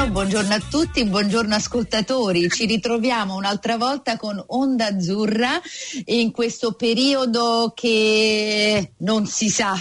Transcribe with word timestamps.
buongiorno, 0.00 0.12
buongiorno 0.12 0.54
a 0.54 0.60
tutti, 0.70 1.04
buongiorno 1.04 1.54
ascoltatori. 1.54 2.48
Ci 2.48 2.64
ritroviamo 2.64 3.34
un'altra 3.34 3.76
volta 3.76 4.16
con 4.16 4.42
Onda 4.48 4.86
Azzurra 4.86 5.60
in 6.06 6.30
questo 6.30 6.72
periodo 6.72 7.72
che 7.74 8.92
non 8.98 9.26
si 9.26 9.50
sa 9.50 9.74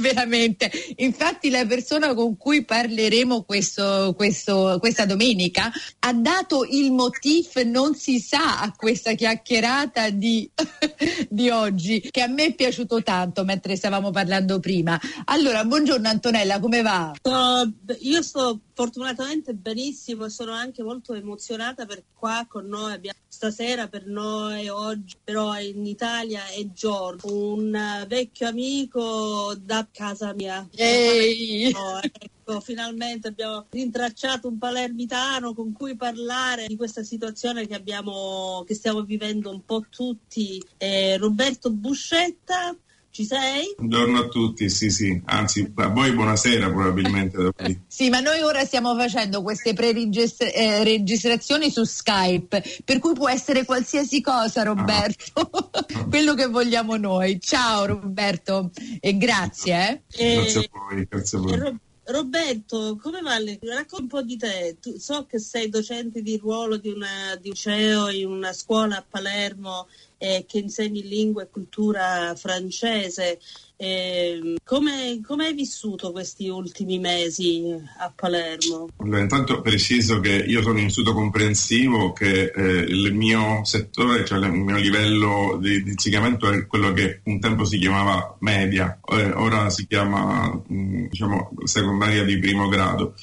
veramente. 0.10 0.70
Infatti 0.96 1.50
la 1.50 1.64
persona 1.66 2.14
con 2.14 2.36
cui 2.36 2.64
parleremo 2.64 3.42
questo, 3.42 4.14
questo, 4.16 4.78
questa 4.80 5.06
domenica 5.06 5.70
ha 6.00 6.12
dato 6.12 6.64
il 6.68 6.92
motif 6.92 7.62
non 7.62 7.94
si 7.94 8.18
sa 8.18 8.60
a 8.60 8.72
questa 8.72 9.12
chiacchierata 9.12 10.10
di, 10.10 10.50
di 11.28 11.50
oggi 11.50 12.00
che 12.10 12.22
a 12.22 12.26
me 12.26 12.46
è 12.46 12.54
piaciuto 12.54 13.02
tanto 13.02 13.44
mentre 13.44 13.76
stavamo 13.76 14.10
parlando 14.10 14.58
prima. 14.58 14.98
Allora, 15.26 15.64
buongiorno 15.64 16.08
Antonella, 16.08 16.58
come 16.58 16.82
va? 16.82 17.12
Uh, 17.22 17.94
io 18.00 18.22
sto 18.22 18.60
fortunatamente 18.74 19.52
benissimo 19.52 20.24
e 20.24 20.30
sono 20.30 20.52
anche 20.52 20.82
molto 20.82 21.12
emozionata 21.14 21.84
perché 21.84 22.04
qua 22.14 22.46
con 22.48 22.66
noi 22.66 22.92
abbiamo 22.94 23.18
stasera 23.30 23.86
per 23.86 24.06
noi 24.06 24.68
oggi 24.68 25.16
però 25.22 25.56
in 25.58 25.86
Italia 25.86 26.46
è 26.48 26.66
Giorgio 26.72 27.32
un 27.32 28.04
vecchio 28.08 28.48
amico 28.48 29.54
da 29.56 29.86
casa 29.90 30.34
mia. 30.34 30.68
Ehi. 30.74 31.70
no, 31.70 32.00
ecco, 32.02 32.60
finalmente 32.60 33.28
abbiamo 33.28 33.66
rintracciato 33.70 34.48
un 34.48 34.58
palermitano 34.58 35.54
con 35.54 35.72
cui 35.72 35.94
parlare 35.94 36.66
di 36.66 36.74
questa 36.74 37.04
situazione 37.04 37.68
che 37.68 37.74
abbiamo 37.74 38.64
che 38.66 38.74
stiamo 38.74 39.02
vivendo 39.02 39.50
un 39.50 39.64
po' 39.64 39.84
tutti. 39.88 40.60
Eh, 40.76 41.16
Roberto 41.16 41.70
Buscetta 41.70 42.76
ci 43.10 43.24
sei? 43.24 43.74
Buongiorno 43.76 44.20
a 44.20 44.28
tutti, 44.28 44.70
sì 44.70 44.88
sì, 44.90 45.20
anzi 45.24 45.72
a 45.74 45.88
voi 45.88 46.12
buonasera 46.12 46.70
probabilmente. 46.70 47.52
sì, 47.88 48.08
ma 48.08 48.20
noi 48.20 48.40
ora 48.40 48.64
stiamo 48.64 48.96
facendo 48.96 49.42
queste 49.42 49.72
pre-registrazioni 49.74 51.66
eh, 51.66 51.70
su 51.70 51.84
Skype, 51.84 52.62
per 52.84 52.98
cui 53.00 53.14
può 53.14 53.28
essere 53.28 53.64
qualsiasi 53.64 54.20
cosa 54.20 54.62
Roberto, 54.62 55.40
ah. 55.40 56.04
quello 56.08 56.34
che 56.34 56.46
vogliamo 56.46 56.96
noi. 56.96 57.40
Ciao 57.40 57.86
Roberto 57.86 58.70
e 59.00 59.16
grazie. 59.16 60.04
Eh. 60.12 60.34
Grazie 60.34 60.60
a 60.60 60.68
voi, 60.70 61.06
grazie 61.08 61.38
a 61.38 61.40
voi. 61.40 61.78
Roberto, 62.10 62.96
come 63.00 63.20
va? 63.20 63.36
Racconta 63.38 63.96
un 64.02 64.06
po' 64.08 64.22
di 64.22 64.36
te. 64.36 64.78
Tu, 64.80 64.98
so 64.98 65.26
che 65.26 65.38
sei 65.38 65.68
docente 65.68 66.22
di 66.22 66.36
ruolo 66.36 66.76
di 66.76 66.88
un 66.90 67.04
liceo 67.40 68.08
in 68.08 68.26
una 68.26 68.52
scuola 68.52 68.98
a 68.98 69.06
Palermo 69.08 69.86
eh, 70.18 70.44
che 70.46 70.58
insegni 70.58 71.02
lingua 71.02 71.42
e 71.42 71.50
cultura 71.50 72.34
francese. 72.34 73.38
Eh, 73.82 74.58
come, 74.62 75.22
come, 75.26 75.46
hai 75.46 75.54
vissuto 75.54 76.12
questi 76.12 76.50
ultimi 76.50 76.98
mesi 76.98 77.64
a 77.98 78.12
Palermo? 78.14 78.90
Allora, 78.98 79.20
intanto 79.20 79.62
preciso 79.62 80.20
che 80.20 80.34
io 80.34 80.60
sono 80.60 80.80
in 80.80 80.88
istituto 80.88 81.14
comprensivo, 81.14 82.12
che 82.12 82.52
eh, 82.54 82.84
il 82.86 83.14
mio 83.14 83.64
settore, 83.64 84.26
cioè 84.26 84.38
il 84.38 84.52
mio 84.52 84.76
livello 84.76 85.56
di, 85.58 85.82
di, 85.82 85.92
insegnamento 85.92 86.50
è 86.50 86.66
quello 86.66 86.92
che 86.92 87.22
un 87.24 87.40
tempo 87.40 87.64
si 87.64 87.78
chiamava 87.78 88.36
media, 88.40 89.00
eh, 89.12 89.30
ora 89.32 89.70
si 89.70 89.86
chiama 89.86 90.62
mh, 90.66 91.08
diciamo, 91.08 91.50
secondaria 91.64 92.22
di 92.22 92.38
primo 92.38 92.68
grado. 92.68 93.14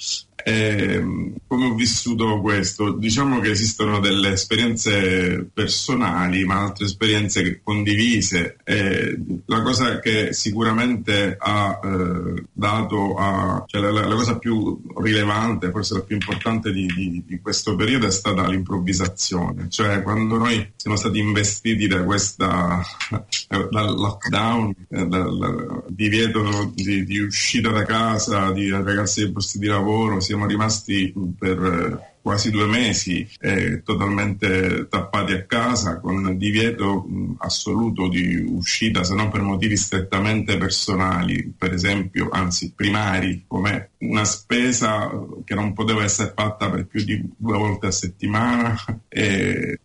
Eh, 0.48 1.04
come 1.46 1.66
ho 1.66 1.74
vissuto 1.74 2.40
questo? 2.40 2.94
Diciamo 2.94 3.42
che 3.42 3.52
esistono 3.52 4.00
delle 4.00 4.32
esperienze 4.32 5.46
personali, 5.54 6.46
ma 6.46 6.62
altre 6.62 6.86
esperienze 6.86 7.60
condivise. 7.62 8.56
Eh, 8.64 9.18
la 9.46 9.62
cosa 9.62 10.00
che 10.00 10.32
sicuramente 10.32 11.36
ha 11.38 11.80
eh, 11.84 12.46
dato, 12.54 13.16
a, 13.16 13.62
cioè 13.68 13.82
la, 13.82 13.92
la, 13.92 14.16
cosa 14.16 14.38
più 14.38 14.82
rilevante, 14.96 15.70
forse 15.70 15.96
la 15.96 16.02
più 16.02 16.16
importante 16.16 16.72
di, 16.72 16.86
di, 16.96 17.24
di, 17.26 17.40
questo 17.42 17.76
periodo 17.76 18.08
è 18.08 18.12
stata 18.12 18.48
l'improvvisazione. 18.48 19.70
Cioè 19.70 20.02
quando 20.02 20.38
noi 20.38 20.72
siamo 20.78 20.96
stati 20.96 21.20
investiti 21.20 21.88
da 21.88 22.04
questa, 22.04 22.82
dal 23.70 23.96
lockdown, 23.96 24.74
eh, 24.92 25.08
dal 25.08 25.84
divieto 25.90 26.72
di, 26.74 27.04
di 27.04 27.20
uscita 27.20 27.70
da 27.70 27.84
casa, 27.84 28.52
di 28.52 28.70
ragazzi 28.70 29.24
dei 29.24 29.32
posti 29.34 29.60
di 29.60 29.68
lavoro, 29.68 30.22
siamo 30.22 30.37
rimasti 30.46 31.14
per 31.38 31.64
eh, 31.64 32.16
quasi 32.22 32.52
due 32.52 32.66
mesi 32.66 33.26
eh, 33.40 33.82
totalmente 33.84 34.88
tappati 34.90 35.32
a 35.32 35.46
casa 35.46 36.00
con 36.00 36.38
divieto 36.38 37.06
mh, 37.08 37.36
assoluto 37.38 38.10
di 38.10 38.36
uscita 38.46 39.06
se 39.06 39.16
non 39.16 39.30
per 39.30 39.42
motivi 39.42 39.78
strettamente 39.78 40.58
personali, 40.58 41.54
per 41.58 41.72
esempio, 41.72 42.28
anzi 42.30 42.74
primari, 42.76 43.46
come 43.48 43.92
una 44.00 44.26
spesa 44.26 45.10
che 45.46 45.56
non 45.56 45.72
poteva 45.72 46.04
essere 46.04 46.34
fatta 46.36 46.70
per 46.70 46.86
più 46.86 47.04
di 47.06 47.22
due 47.38 47.58
volte 47.58 47.88
a 47.88 47.92
settimana. 47.92 48.76
E 49.10 49.80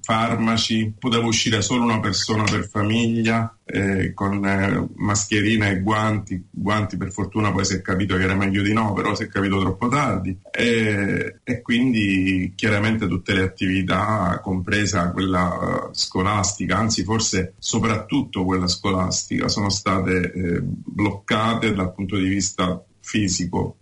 farmaci, 0.00 0.94
poteva 0.98 1.26
uscire 1.26 1.62
solo 1.62 1.82
una 1.82 2.00
persona 2.00 2.44
per 2.44 2.68
famiglia 2.68 3.56
eh, 3.64 4.14
con 4.14 4.44
eh, 4.44 4.88
mascherina 4.96 5.68
e 5.68 5.80
guanti, 5.80 6.42
guanti 6.50 6.96
per 6.96 7.10
fortuna 7.12 7.52
poi 7.52 7.64
si 7.64 7.74
è 7.74 7.82
capito 7.82 8.16
che 8.16 8.22
era 8.22 8.34
meglio 8.34 8.62
di 8.62 8.72
no, 8.72 8.92
però 8.92 9.14
si 9.14 9.24
è 9.24 9.28
capito 9.28 9.60
troppo 9.60 9.88
tardi. 9.88 10.38
E, 10.50 11.40
e 11.42 11.62
quindi 11.62 12.52
chiaramente 12.54 13.06
tutte 13.06 13.34
le 13.34 13.42
attività, 13.42 14.40
compresa 14.42 15.10
quella 15.10 15.90
scolastica, 15.92 16.78
anzi 16.78 17.02
forse 17.04 17.54
soprattutto 17.58 18.44
quella 18.44 18.68
scolastica, 18.68 19.48
sono 19.48 19.68
state 19.68 20.32
eh, 20.32 20.60
bloccate 20.62 21.74
dal 21.74 21.92
punto 21.92 22.16
di 22.16 22.28
vista 22.28 22.82
fisico, 23.00 23.76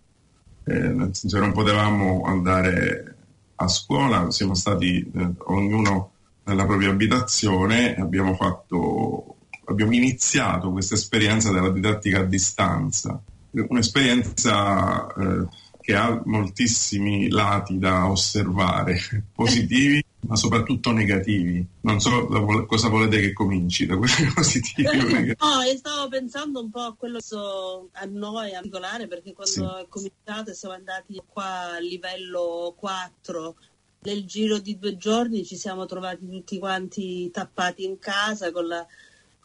eh, 0.65 0.73
nel 0.73 1.15
senso 1.15 1.39
non 1.39 1.51
potevamo 1.51 2.23
andare 2.23 3.16
a 3.59 3.67
scuola, 3.67 4.29
siamo 4.31 4.53
stati 4.53 4.99
eh, 4.99 5.31
ognuno 5.45 6.11
nella 6.43 6.65
propria 6.65 6.89
abitazione 6.89 7.95
e 7.95 8.01
abbiamo 8.01 8.35
fatto, 8.35 9.37
abbiamo 9.65 9.93
iniziato 9.93 10.71
questa 10.71 10.95
esperienza 10.95 11.51
della 11.51 11.71
didattica 11.71 12.19
a 12.19 12.23
distanza, 12.23 13.19
un'esperienza 13.51 15.07
eh, 15.07 15.47
che 15.81 15.95
ha 15.95 16.21
moltissimi 16.25 17.29
lati 17.29 17.79
da 17.79 18.09
osservare, 18.09 18.99
positivi 19.33 20.03
ma 20.21 20.35
soprattutto 20.35 20.91
negativi. 20.91 21.65
Non 21.81 21.99
so 21.99 22.27
cosa 22.65 22.89
volete 22.89 23.19
che 23.19 23.33
cominci, 23.33 23.85
da 23.85 23.97
quelli 23.97 24.29
positivi 24.33 24.87
o 24.87 25.03
negativi. 25.03 25.35
No, 25.39 25.61
io 25.61 25.77
stavo 25.77 26.07
pensando 26.09 26.61
un 26.61 26.69
po' 26.69 26.81
a 26.81 26.95
quello 26.95 27.21
so, 27.21 27.89
a 27.93 28.05
noi, 28.05 28.49
a 28.49 28.55
particolare, 28.55 29.07
perché 29.07 29.33
quando 29.33 29.51
sì. 29.51 29.83
è 29.83 29.85
cominciato 29.87 30.53
siamo 30.53 30.75
andati 30.75 31.21
qua 31.27 31.75
a 31.75 31.79
livello 31.79 32.73
4, 32.77 33.55
nel 33.99 34.25
giro 34.25 34.59
di 34.59 34.77
due 34.77 34.97
giorni 34.97 35.45
ci 35.45 35.55
siamo 35.55 35.85
trovati 35.85 36.27
tutti 36.27 36.59
quanti 36.59 37.29
tappati 37.31 37.83
in 37.83 37.99
casa 37.99 38.51
con 38.51 38.67
la 38.67 38.85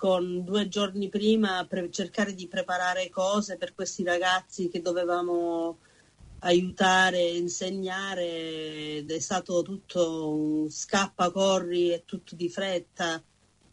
con 0.02 0.42
due 0.42 0.66
giorni 0.66 1.08
prima 1.08 1.64
per 1.64 1.88
cercare 1.90 2.34
di 2.34 2.48
preparare 2.48 3.08
cose 3.08 3.56
per 3.56 3.72
questi 3.72 4.02
ragazzi 4.02 4.68
che 4.68 4.80
dovevamo 4.80 5.78
aiutare, 6.44 7.22
insegnare 7.22 8.96
ed 8.98 9.10
è 9.10 9.18
stato 9.18 9.62
tutto 9.62 10.28
un 10.30 10.70
scappa, 10.70 11.30
corri 11.30 11.92
e 11.92 12.02
tutto 12.04 12.34
di 12.34 12.48
fretta. 12.48 13.22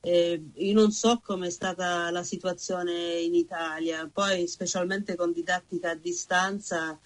Eh, 0.01 0.43
io 0.53 0.73
non 0.73 0.91
so 0.91 1.19
com'è 1.23 1.49
stata 1.49 2.09
la 2.09 2.23
situazione 2.23 3.19
in 3.19 3.35
Italia, 3.35 4.09
poi 4.11 4.47
specialmente 4.47 5.15
con 5.15 5.33
didattica 5.33 5.91
a 5.91 5.95
distanza 5.95 6.97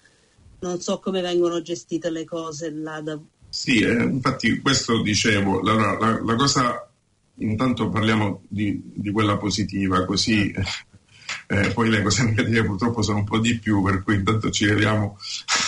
non 0.60 0.80
so 0.80 0.98
come 0.98 1.20
vengono 1.20 1.60
gestite 1.60 2.10
le 2.10 2.24
cose 2.24 2.70
là. 2.70 3.00
Da... 3.00 3.18
Sì, 3.48 3.80
eh, 3.80 4.02
infatti 4.02 4.60
questo 4.60 5.02
dicevo, 5.02 5.60
la, 5.60 5.74
la, 5.74 6.22
la, 6.22 6.34
cosa, 6.36 6.90
intanto 7.36 7.88
parliamo 7.88 8.42
di, 8.48 8.80
di 8.94 9.10
quella 9.10 9.36
positiva, 9.36 10.04
così 10.04 10.52
eh, 11.46 11.70
poi 11.70 11.90
le 11.90 12.02
cose 12.02 12.24
negative 12.24 12.64
purtroppo 12.64 13.02
sono 13.02 13.18
un 13.18 13.24
po' 13.24 13.38
di 13.38 13.58
più, 13.58 13.82
per 13.82 14.02
cui 14.02 14.16
intanto 14.16 14.50
ci 14.50 14.66
vediamo. 14.66 15.18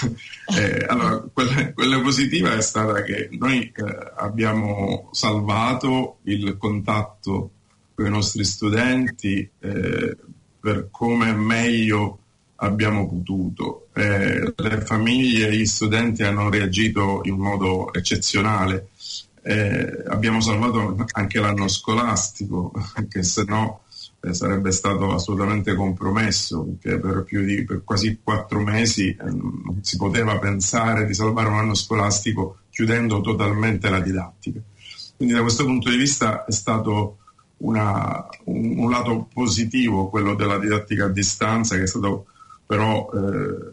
eh, 0.56 0.84
allora, 0.88 1.18
quella, 1.32 1.72
quella, 1.72 2.00
positiva 2.00 2.54
è 2.54 2.62
stata 2.62 3.02
che 3.02 3.28
noi 3.32 3.72
eh, 3.74 4.12
abbiamo 4.16 5.10
salvato 5.12 6.18
il 6.24 6.56
contatto 6.58 7.50
con 7.94 8.06
i 8.06 8.10
nostri 8.10 8.44
studenti 8.44 9.48
eh, 9.60 10.16
per 10.60 10.88
come 10.90 11.32
meglio 11.32 12.18
abbiamo 12.56 13.08
potuto. 13.08 13.88
Eh, 13.94 14.54
le 14.56 14.80
famiglie 14.80 15.48
e 15.48 15.56
gli 15.56 15.66
studenti 15.66 16.22
hanno 16.22 16.48
reagito 16.50 17.20
in 17.24 17.36
modo 17.36 17.92
eccezionale. 17.92 18.88
Eh, 19.42 20.04
abbiamo 20.08 20.40
salvato 20.40 20.96
anche 21.12 21.38
l'anno 21.38 21.68
scolastico, 21.68 22.72
che 23.08 23.22
se 23.22 23.44
no 23.46 23.82
eh, 24.20 24.34
sarebbe 24.34 24.72
stato 24.72 25.12
assolutamente 25.12 25.74
compromesso 25.74 26.64
perché 26.80 26.98
per, 26.98 27.24
di, 27.44 27.64
per 27.64 27.82
quasi 27.84 28.18
quattro 28.22 28.60
mesi 28.60 29.08
eh, 29.08 29.24
non 29.24 29.78
si 29.82 29.96
poteva 29.96 30.38
pensare 30.38 31.06
di 31.06 31.14
salvare 31.14 31.48
un 31.48 31.58
anno 31.58 31.74
scolastico 31.74 32.58
chiudendo 32.70 33.20
totalmente 33.20 33.88
la 33.88 34.00
didattica. 34.00 34.60
Quindi 35.16 35.34
da 35.34 35.42
questo 35.42 35.64
punto 35.64 35.88
di 35.88 35.96
vista 35.96 36.44
è 36.44 36.52
stato 36.52 37.18
una, 37.58 38.26
un, 38.44 38.78
un, 38.78 38.90
lato 38.90 39.28
positivo 39.32 40.10
quello 40.10 40.34
della 40.34 40.58
didattica 40.58 41.06
a 41.06 41.08
distanza 41.08 41.76
che 41.76 41.84
è 41.84 41.86
stato 41.86 42.26
però 42.66 43.08
eh, 43.14 43.72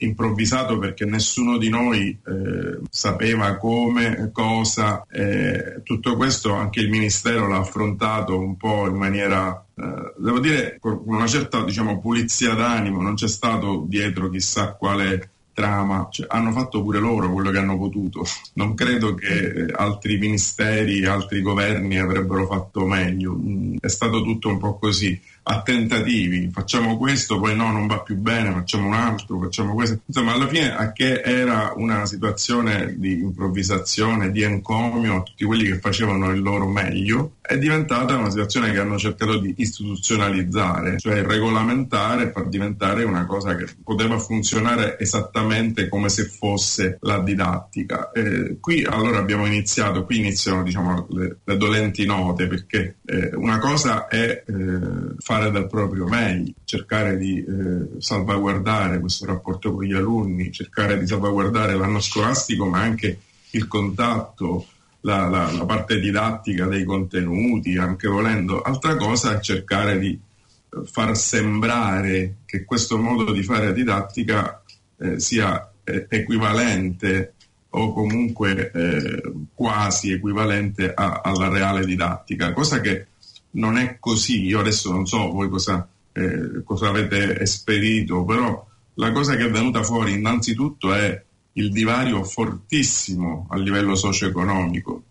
improvvisato 0.00 0.78
perché 0.78 1.04
nessuno 1.04 1.58
di 1.58 1.68
noi 1.68 2.08
eh, 2.26 2.80
sapeva 2.90 3.56
come, 3.56 4.30
cosa, 4.32 5.06
eh, 5.10 5.82
tutto 5.82 6.16
questo 6.16 6.54
anche 6.54 6.80
il 6.80 6.90
Ministero 6.90 7.48
l'ha 7.48 7.58
affrontato 7.58 8.38
un 8.38 8.56
po' 8.56 8.86
in 8.86 8.96
maniera, 8.96 9.64
eh, 9.80 10.12
devo 10.16 10.38
dire, 10.40 10.76
con 10.78 11.02
una 11.06 11.26
certa 11.26 11.64
diciamo, 11.64 12.00
pulizia 12.00 12.54
d'animo, 12.54 13.00
non 13.00 13.14
c'è 13.14 13.28
stato 13.28 13.84
dietro 13.86 14.28
chissà 14.28 14.74
quale 14.74 15.30
trama, 15.52 16.08
cioè, 16.10 16.26
hanno 16.30 16.52
fatto 16.52 16.82
pure 16.82 16.98
loro 16.98 17.30
quello 17.32 17.50
che 17.50 17.58
hanno 17.58 17.76
potuto. 17.78 18.24
Non 18.60 18.74
credo 18.74 19.14
che 19.14 19.66
altri 19.74 20.18
ministeri, 20.18 21.04
altri 21.06 21.40
governi 21.40 21.98
avrebbero 21.98 22.46
fatto 22.46 22.86
meglio. 22.86 23.34
Mm, 23.34 23.76
è 23.80 23.88
stato 23.88 24.22
tutto 24.22 24.48
un 24.48 24.58
po' 24.58 24.76
così 24.78 25.18
a 25.50 25.62
tentativi, 25.62 26.48
facciamo 26.52 26.96
questo, 26.96 27.40
poi 27.40 27.56
no, 27.56 27.72
non 27.72 27.88
va 27.88 28.00
più 28.02 28.14
bene, 28.14 28.52
facciamo 28.52 28.86
un 28.86 28.94
altro, 28.94 29.40
facciamo 29.40 29.74
questo. 29.74 29.98
Insomma, 30.06 30.34
alla 30.34 30.46
fine 30.46 30.76
a 30.76 30.92
che 30.92 31.22
era 31.22 31.72
una 31.74 32.06
situazione 32.06 32.94
di 32.96 33.18
improvvisazione, 33.18 34.30
di 34.30 34.42
encomio 34.42 35.24
tutti 35.24 35.44
quelli 35.44 35.64
che 35.64 35.80
facevano 35.80 36.30
il 36.30 36.40
loro 36.40 36.68
meglio, 36.68 37.32
è 37.40 37.58
diventata 37.58 38.16
una 38.16 38.30
situazione 38.30 38.70
che 38.70 38.78
hanno 38.78 38.96
cercato 38.96 39.38
di 39.38 39.52
istituzionalizzare, 39.56 40.98
cioè 41.00 41.22
regolamentare 41.22 42.30
far 42.30 42.46
diventare 42.46 43.02
una 43.02 43.26
cosa 43.26 43.56
che 43.56 43.66
poteva 43.82 44.20
funzionare 44.20 45.00
esattamente 45.00 45.88
come 45.88 46.10
se 46.10 46.26
fosse 46.26 46.98
la 47.00 47.18
didattica. 47.18 48.12
Eh, 48.12 48.58
qui 48.60 48.84
allora 48.84 49.18
abbiamo 49.18 49.46
iniziato, 49.46 50.04
qui 50.04 50.18
iniziano 50.18 50.62
diciamo, 50.62 51.08
le, 51.10 51.38
le 51.42 51.56
dolenti 51.56 52.06
note, 52.06 52.46
perché 52.46 52.98
eh, 53.04 53.30
una 53.34 53.58
cosa 53.58 54.06
è 54.06 54.44
eh, 54.46 55.14
fare 55.18 55.39
del 55.48 55.66
proprio 55.66 56.06
meglio, 56.06 56.52
cercare 56.64 57.16
di 57.16 57.38
eh, 57.38 58.00
salvaguardare 58.00 59.00
questo 59.00 59.24
rapporto 59.24 59.72
con 59.72 59.84
gli 59.84 59.94
alunni, 59.94 60.52
cercare 60.52 60.98
di 60.98 61.06
salvaguardare 61.06 61.74
l'anno 61.74 62.00
scolastico, 62.00 62.66
ma 62.66 62.80
anche 62.80 63.18
il 63.52 63.66
contatto, 63.66 64.66
la, 65.00 65.28
la, 65.28 65.50
la 65.50 65.64
parte 65.64 65.98
didattica 65.98 66.66
dei 66.66 66.84
contenuti, 66.84 67.78
anche 67.78 68.08
volendo. 68.08 68.60
Altra 68.60 68.96
cosa 68.96 69.36
è 69.36 69.40
cercare 69.40 69.98
di 69.98 70.10
eh, 70.10 70.82
far 70.84 71.16
sembrare 71.16 72.38
che 72.44 72.64
questo 72.64 72.98
modo 72.98 73.32
di 73.32 73.42
fare 73.42 73.72
didattica 73.72 74.62
eh, 74.98 75.18
sia 75.18 75.70
eh, 75.84 76.06
equivalente 76.08 77.34
o 77.70 77.92
comunque 77.92 78.70
eh, 78.72 79.32
quasi 79.54 80.10
equivalente 80.10 80.92
a, 80.92 81.20
alla 81.22 81.48
reale 81.48 81.84
didattica, 81.84 82.52
cosa 82.52 82.80
che 82.80 83.06
non 83.52 83.76
è 83.76 83.98
così. 83.98 84.44
Io 84.44 84.60
adesso 84.60 84.90
non 84.92 85.06
so 85.06 85.30
voi 85.30 85.48
cosa, 85.48 85.88
eh, 86.12 86.62
cosa 86.64 86.88
avete 86.88 87.40
esperito, 87.40 88.24
però 88.24 88.66
la 88.94 89.12
cosa 89.12 89.36
che 89.36 89.46
è 89.46 89.50
venuta 89.50 89.82
fuori 89.82 90.12
innanzitutto 90.12 90.92
è 90.92 91.24
il 91.54 91.70
divario 91.72 92.22
fortissimo 92.22 93.46
a 93.50 93.56
livello 93.56 93.94
socio-economico, 93.94 95.02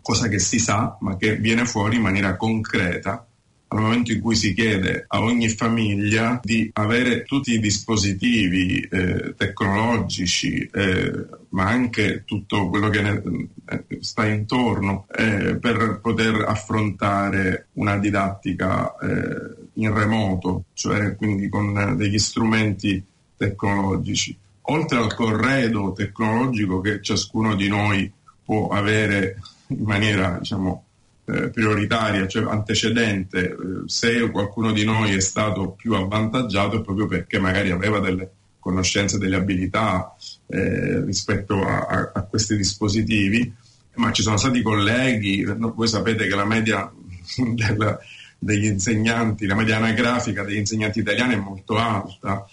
cosa 0.00 0.28
che 0.28 0.38
si 0.38 0.58
sa 0.58 0.96
ma 1.00 1.16
che 1.16 1.36
viene 1.36 1.66
fuori 1.66 1.96
in 1.96 2.02
maniera 2.02 2.36
concreta 2.36 3.25
al 3.68 3.80
momento 3.80 4.12
in 4.12 4.20
cui 4.20 4.36
si 4.36 4.54
chiede 4.54 5.04
a 5.08 5.20
ogni 5.20 5.48
famiglia 5.48 6.40
di 6.42 6.70
avere 6.74 7.24
tutti 7.24 7.52
i 7.52 7.58
dispositivi 7.58 8.80
eh, 8.80 9.34
tecnologici, 9.36 10.68
eh, 10.72 11.26
ma 11.50 11.66
anche 11.66 12.22
tutto 12.24 12.68
quello 12.68 12.88
che 12.88 13.02
ne, 13.02 13.22
eh, 13.68 13.84
sta 14.00 14.26
intorno 14.26 15.06
eh, 15.16 15.56
per 15.56 15.98
poter 16.00 16.44
affrontare 16.46 17.68
una 17.74 17.98
didattica 17.98 18.96
eh, 18.98 19.64
in 19.74 19.92
remoto, 19.92 20.64
cioè 20.74 21.16
quindi 21.16 21.48
con 21.48 21.94
degli 21.96 22.18
strumenti 22.18 23.02
tecnologici. 23.36 24.36
Oltre 24.68 24.98
al 24.98 25.14
corredo 25.14 25.92
tecnologico 25.92 26.80
che 26.80 27.00
ciascuno 27.00 27.54
di 27.54 27.68
noi 27.68 28.10
può 28.44 28.68
avere 28.68 29.36
in 29.68 29.84
maniera 29.84 30.38
diciamo, 30.38 30.85
eh, 31.26 31.50
prioritaria, 31.50 32.26
cioè 32.28 32.44
antecedente, 32.48 33.50
eh, 33.50 33.56
se 33.86 34.30
qualcuno 34.30 34.72
di 34.72 34.84
noi 34.84 35.14
è 35.14 35.20
stato 35.20 35.70
più 35.70 35.94
avvantaggiato 35.94 36.78
è 36.78 36.82
proprio 36.82 37.06
perché 37.06 37.38
magari 37.40 37.70
aveva 37.70 37.98
delle 37.98 38.30
conoscenze, 38.60 39.18
delle 39.18 39.36
abilità 39.36 40.14
eh, 40.46 41.04
rispetto 41.04 41.64
a, 41.64 41.86
a, 41.86 42.10
a, 42.14 42.22
questi 42.22 42.56
dispositivi, 42.56 43.52
ma 43.94 44.12
ci 44.12 44.22
sono 44.22 44.36
stati 44.36 44.62
colleghi, 44.62 45.44
voi 45.44 45.88
sapete 45.88 46.26
che 46.26 46.34
la 46.34 46.44
media 46.44 46.90
della, 47.54 47.98
degli 48.38 48.66
insegnanti, 48.66 49.46
la 49.46 49.54
media 49.54 49.76
anagrafica 49.76 50.44
degli 50.44 50.58
insegnanti 50.58 51.00
italiani 51.00 51.34
è 51.34 51.38
molto 51.38 51.76
alta. 51.76 52.46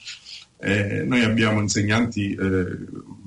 Eh, 0.60 1.04
noi 1.04 1.24
abbiamo 1.24 1.60
insegnanti, 1.60 2.34
eh, 2.34 2.78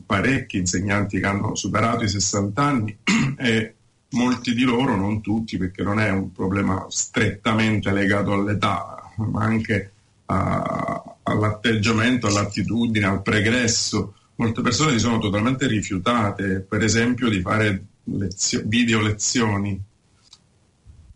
parecchi 0.06 0.56
insegnanti 0.58 1.20
che 1.20 1.26
hanno 1.26 1.54
superato 1.54 2.04
i 2.04 2.08
60 2.08 2.62
anni 2.62 2.96
e 3.38 3.75
molti 4.17 4.55
di 4.55 4.65
loro, 4.65 4.97
non 4.97 5.21
tutti, 5.21 5.59
perché 5.59 5.83
non 5.83 6.01
è 6.01 6.11
un 6.11 6.33
problema 6.33 6.87
strettamente 6.89 7.93
legato 7.93 8.33
all'età, 8.33 9.13
ma 9.17 9.45
anche 9.45 9.93
a, 10.27 11.17
all'atteggiamento, 11.23 12.27
all'attitudine, 12.27 13.07
al 13.07 13.23
pregresso. 13.23 14.15
Molte 14.37 14.63
persone 14.63 14.93
si 14.93 14.99
sono 14.99 15.19
totalmente 15.19 15.67
rifiutate, 15.67 16.61
per 16.61 16.83
esempio, 16.83 17.29
di 17.29 17.41
fare 17.41 17.85
lezio- 18.05 18.63
video 18.65 19.01
lezioni 19.01 19.81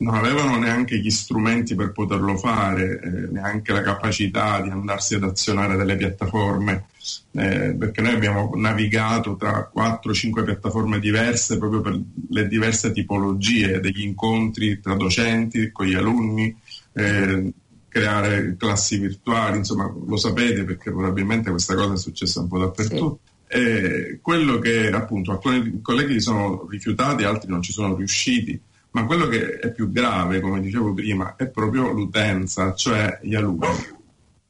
non 0.00 0.14
avevano 0.14 0.58
neanche 0.58 0.98
gli 0.98 1.10
strumenti 1.10 1.74
per 1.74 1.92
poterlo 1.92 2.36
fare, 2.36 3.00
eh, 3.00 3.10
neanche 3.32 3.72
la 3.72 3.82
capacità 3.82 4.60
di 4.62 4.70
andarsi 4.70 5.14
ad 5.14 5.24
azionare 5.24 5.76
delle 5.76 5.96
piattaforme, 5.96 6.86
eh, 7.32 7.74
perché 7.78 8.00
noi 8.00 8.14
abbiamo 8.14 8.50
navigato 8.54 9.36
tra 9.36 9.70
4-5 9.74 10.44
piattaforme 10.44 10.98
diverse 10.98 11.58
proprio 11.58 11.80
per 11.80 12.00
le 12.28 12.46
diverse 12.46 12.92
tipologie 12.92 13.80
degli 13.80 14.02
incontri 14.02 14.80
tra 14.80 14.94
docenti, 14.94 15.70
con 15.72 15.86
gli 15.86 15.94
alunni, 15.94 16.54
eh, 16.92 17.52
creare 17.88 18.56
classi 18.56 18.98
virtuali, 18.98 19.58
insomma 19.58 19.92
lo 20.06 20.16
sapete 20.16 20.64
perché 20.64 20.90
probabilmente 20.90 21.50
questa 21.50 21.74
cosa 21.74 21.94
è 21.94 21.98
successa 21.98 22.40
un 22.40 22.48
po' 22.48 22.58
dappertutto. 22.58 23.18
Sì. 23.48 23.56
E 23.58 24.18
quello 24.22 24.58
che 24.58 24.90
appunto 24.90 25.32
alcuni 25.32 25.80
colleghi 25.82 26.20
sono 26.20 26.66
rifiutati, 26.70 27.24
altri 27.24 27.50
non 27.50 27.62
ci 27.62 27.72
sono 27.72 27.96
riusciti 27.96 28.60
ma 28.92 29.06
quello 29.06 29.28
che 29.28 29.58
è 29.58 29.72
più 29.72 29.90
grave, 29.90 30.40
come 30.40 30.60
dicevo 30.60 30.92
prima, 30.92 31.36
è 31.36 31.46
proprio 31.46 31.92
l'utenza, 31.92 32.74
cioè 32.74 33.20
gli 33.22 33.34
alunni. 33.34 33.66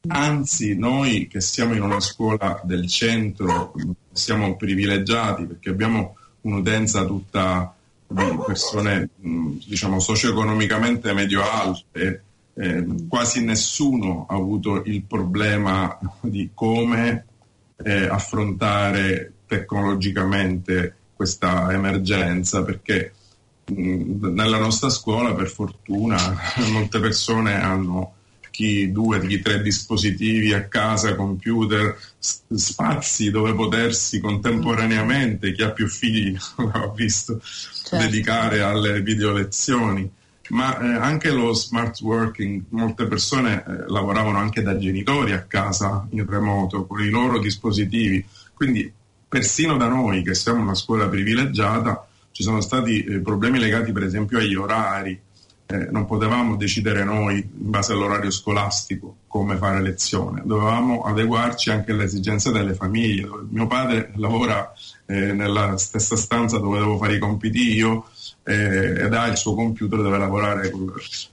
Anzi, 0.07 0.75
noi 0.75 1.27
che 1.27 1.41
siamo 1.41 1.75
in 1.75 1.83
una 1.83 1.99
scuola 1.99 2.59
del 2.63 2.87
centro 2.87 3.73
siamo 4.11 4.55
privilegiati 4.55 5.45
perché 5.45 5.69
abbiamo 5.69 6.15
un'utenza 6.41 7.05
tutta 7.05 7.75
di 8.07 8.39
persone 8.45 9.09
diciamo 9.15 9.99
socio-economicamente 9.99 11.13
medio-alte, 11.13 12.23
eh, 12.55 12.85
quasi 13.07 13.43
nessuno 13.43 14.25
ha 14.27 14.35
avuto 14.35 14.83
il 14.85 15.03
problema 15.03 15.97
di 16.19 16.49
come 16.53 17.25
eh, 17.77 18.07
affrontare 18.07 19.33
tecnologicamente 19.45 20.95
questa 21.15 21.71
emergenza 21.71 22.63
perché 22.63 23.13
nella 23.65 24.57
nostra 24.57 24.89
scuola, 24.89 25.33
per 25.35 25.47
fortuna, 25.47 26.17
molte 26.73 26.99
persone 26.99 27.61
hanno 27.61 28.13
chi 28.61 28.91
due, 28.91 29.25
chi 29.25 29.41
tre 29.41 29.59
dispositivi 29.63 30.53
a 30.53 30.67
casa, 30.67 31.15
computer, 31.15 31.97
spazi 32.19 33.31
dove 33.31 33.55
potersi 33.55 34.19
contemporaneamente, 34.19 35.51
chi 35.51 35.63
ha 35.63 35.71
più 35.71 35.87
figli 35.87 36.37
l'ha 36.57 36.91
visto, 36.95 37.41
certo. 37.41 37.97
dedicare 37.97 38.61
alle 38.61 39.01
video 39.01 39.31
lezioni. 39.33 40.07
Ma 40.49 40.77
eh, 40.77 40.95
anche 40.95 41.31
lo 41.31 41.53
smart 41.53 42.01
working, 42.01 42.65
molte 42.69 43.07
persone 43.07 43.63
eh, 43.65 43.87
lavoravano 43.87 44.37
anche 44.37 44.61
da 44.61 44.77
genitori 44.77 45.31
a 45.31 45.41
casa 45.43 46.05
in 46.11 46.27
remoto 46.27 46.85
con 46.85 47.01
i 47.01 47.09
loro 47.09 47.39
dispositivi, 47.39 48.23
quindi 48.53 48.91
persino 49.27 49.77
da 49.77 49.87
noi 49.87 50.21
che 50.21 50.35
siamo 50.35 50.61
una 50.61 50.75
scuola 50.75 51.07
privilegiata, 51.07 52.05
ci 52.31 52.43
sono 52.43 52.61
stati 52.61 53.03
eh, 53.03 53.19
problemi 53.21 53.57
legati 53.57 53.91
per 53.91 54.03
esempio 54.03 54.37
agli 54.37 54.55
orari, 54.55 55.19
eh, 55.71 55.87
non 55.89 56.05
potevamo 56.05 56.57
decidere 56.57 57.03
noi 57.05 57.37
in 57.37 57.69
base 57.69 57.93
all'orario 57.93 58.29
scolastico 58.29 59.15
come 59.27 59.55
fare 59.55 59.81
lezione, 59.81 60.41
dovevamo 60.43 61.03
adeguarci 61.03 61.69
anche 61.69 61.91
alle 61.93 62.03
esigenze 62.03 62.51
delle 62.51 62.73
famiglie. 62.73 63.29
Mio 63.49 63.67
padre 63.67 64.11
lavora 64.15 64.73
eh, 65.05 65.31
nella 65.31 65.77
stessa 65.77 66.17
stanza 66.17 66.57
dove 66.57 66.79
devo 66.79 66.97
fare 66.97 67.15
i 67.15 67.19
compiti 67.19 67.73
io 67.73 68.05
eh, 68.43 69.05
ed 69.05 69.13
ha 69.13 69.27
il 69.27 69.37
suo 69.37 69.53
computer 69.53 70.01
dove 70.01 70.17
lavorare, 70.17 70.71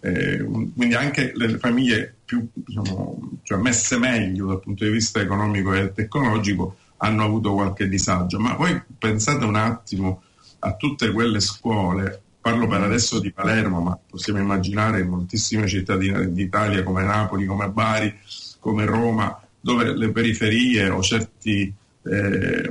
eh, 0.00 0.45
quindi 0.45 0.95
anche 0.95 1.33
le 1.35 1.59
famiglie 1.59 2.14
più 2.25 2.47
diciamo, 2.52 3.40
cioè 3.42 3.59
messe 3.59 3.99
meglio 3.99 4.47
dal 4.47 4.61
punto 4.61 4.85
di 4.85 4.90
vista 4.90 5.21
economico 5.21 5.73
e 5.73 5.92
tecnologico 5.92 6.76
hanno 6.99 7.25
avuto 7.25 7.54
qualche 7.54 7.88
disagio. 7.88 8.38
Ma 8.38 8.54
voi 8.54 8.80
pensate 8.99 9.45
un 9.45 9.57
attimo 9.57 10.23
a 10.61 10.75
tutte 10.75 11.11
quelle 11.12 11.40
scuole, 11.40 12.23
parlo 12.49 12.67
per 12.67 12.81
adesso 12.81 13.21
di 13.21 13.31
Palermo, 13.31 13.81
ma 13.81 13.99
possiamo 14.09 14.38
immaginare 14.38 15.00
in 15.00 15.09
moltissime 15.09 15.69
città 15.69 15.97
d'Italia 15.97 16.83
come 16.83 17.05
Napoli, 17.05 17.45
come 17.45 17.69
Bari, 17.69 18.14
come 18.59 18.87
Roma, 18.87 19.38
dove 19.61 19.95
le 19.95 20.11
periferie 20.11 20.88
o 20.88 21.02
certi, 21.02 21.71
eh, 22.05 22.71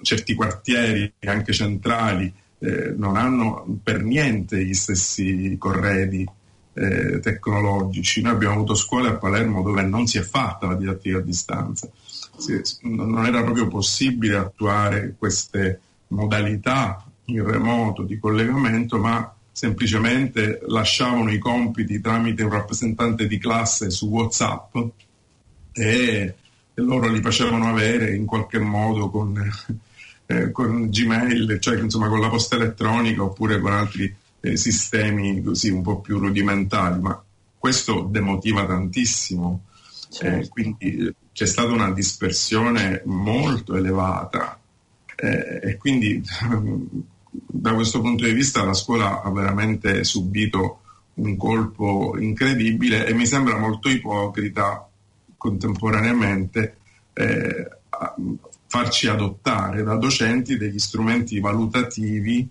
certi 0.00 0.34
quartieri 0.34 1.12
anche 1.26 1.52
centrali 1.52 2.32
eh, 2.58 2.94
non 2.96 3.16
hanno 3.16 3.66
per 3.82 4.02
niente 4.02 4.64
gli 4.64 4.72
stessi 4.72 5.54
corredi 5.58 6.26
eh, 6.72 7.20
tecnologici. 7.20 8.22
Noi 8.22 8.32
abbiamo 8.32 8.54
avuto 8.54 8.74
scuole 8.74 9.08
a 9.08 9.16
Palermo 9.16 9.62
dove 9.62 9.82
non 9.82 10.06
si 10.06 10.16
è 10.16 10.22
fatta 10.22 10.68
la 10.68 10.74
didattica 10.74 11.18
a 11.18 11.22
distanza, 11.22 11.86
si, 12.38 12.62
non 12.82 13.26
era 13.26 13.42
proprio 13.42 13.68
possibile 13.68 14.36
attuare 14.36 15.14
queste 15.18 15.80
modalità 16.08 17.05
in 17.26 17.44
remoto 17.44 18.02
di 18.02 18.18
collegamento, 18.18 18.98
ma 18.98 19.34
semplicemente 19.50 20.60
lasciavano 20.66 21.32
i 21.32 21.38
compiti 21.38 22.00
tramite 22.00 22.42
un 22.42 22.50
rappresentante 22.50 23.26
di 23.26 23.38
classe 23.38 23.90
su 23.90 24.08
WhatsApp 24.08 24.76
e, 25.72 26.34
loro 26.74 27.08
li 27.08 27.22
facevano 27.22 27.68
avere 27.68 28.14
in 28.14 28.26
qualche 28.26 28.58
modo 28.58 29.08
con, 29.08 29.34
eh, 30.26 30.50
con 30.50 30.90
Gmail, 30.90 31.58
cioè 31.58 31.78
insomma 31.78 32.08
con 32.08 32.20
la 32.20 32.28
posta 32.28 32.56
elettronica 32.56 33.22
oppure 33.22 33.58
con 33.60 33.72
altri 33.72 34.14
eh, 34.40 34.56
sistemi 34.56 35.42
così 35.42 35.70
un 35.70 35.82
po' 35.82 36.00
più 36.00 36.18
rudimentali, 36.18 37.00
ma 37.00 37.22
questo 37.56 38.06
demotiva 38.10 38.66
tantissimo. 38.66 39.62
Eh, 40.08 40.14
certo. 40.14 40.48
quindi 40.50 41.14
c'è 41.32 41.46
stata 41.46 41.72
una 41.72 41.90
dispersione 41.90 43.02
molto 43.06 43.74
elevata 43.74 44.58
eh, 45.16 45.60
e 45.62 45.76
quindi 45.76 46.22
da 47.46 47.74
questo 47.74 48.00
punto 48.00 48.24
di 48.24 48.32
vista 48.32 48.64
la 48.64 48.74
scuola 48.74 49.22
ha 49.22 49.30
veramente 49.30 50.04
subito 50.04 50.80
un 51.14 51.36
colpo 51.36 52.16
incredibile 52.18 53.06
e 53.06 53.14
mi 53.14 53.26
sembra 53.26 53.58
molto 53.58 53.88
ipocrita 53.88 54.88
contemporaneamente 55.36 56.76
eh, 57.12 57.68
farci 58.66 59.08
adottare 59.08 59.82
da 59.82 59.96
docenti 59.96 60.56
degli 60.56 60.78
strumenti 60.78 61.40
valutativi 61.40 62.48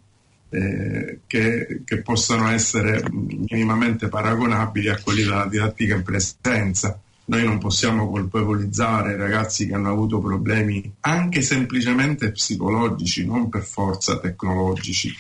eh, 0.50 1.20
che, 1.28 1.82
che, 1.84 2.02
possano 2.02 2.50
essere 2.50 3.04
minimamente 3.12 4.08
paragonabili 4.08 4.90
a 4.90 5.00
quelli 5.02 5.24
della 5.24 5.48
didattica 5.48 5.96
in 5.96 6.04
presenza. 6.04 7.00
Noi 7.28 7.44
non 7.44 7.58
possiamo 7.58 8.10
colpevolizzare 8.10 9.16
ragazzi 9.16 9.66
che 9.66 9.74
hanno 9.74 9.90
avuto 9.90 10.20
problemi 10.20 10.94
anche 11.02 11.42
semplicemente 11.42 12.32
psicologici, 12.32 13.26
non 13.26 13.50
per 13.50 13.64
forza 13.64 14.20
tecnologici, 14.20 15.12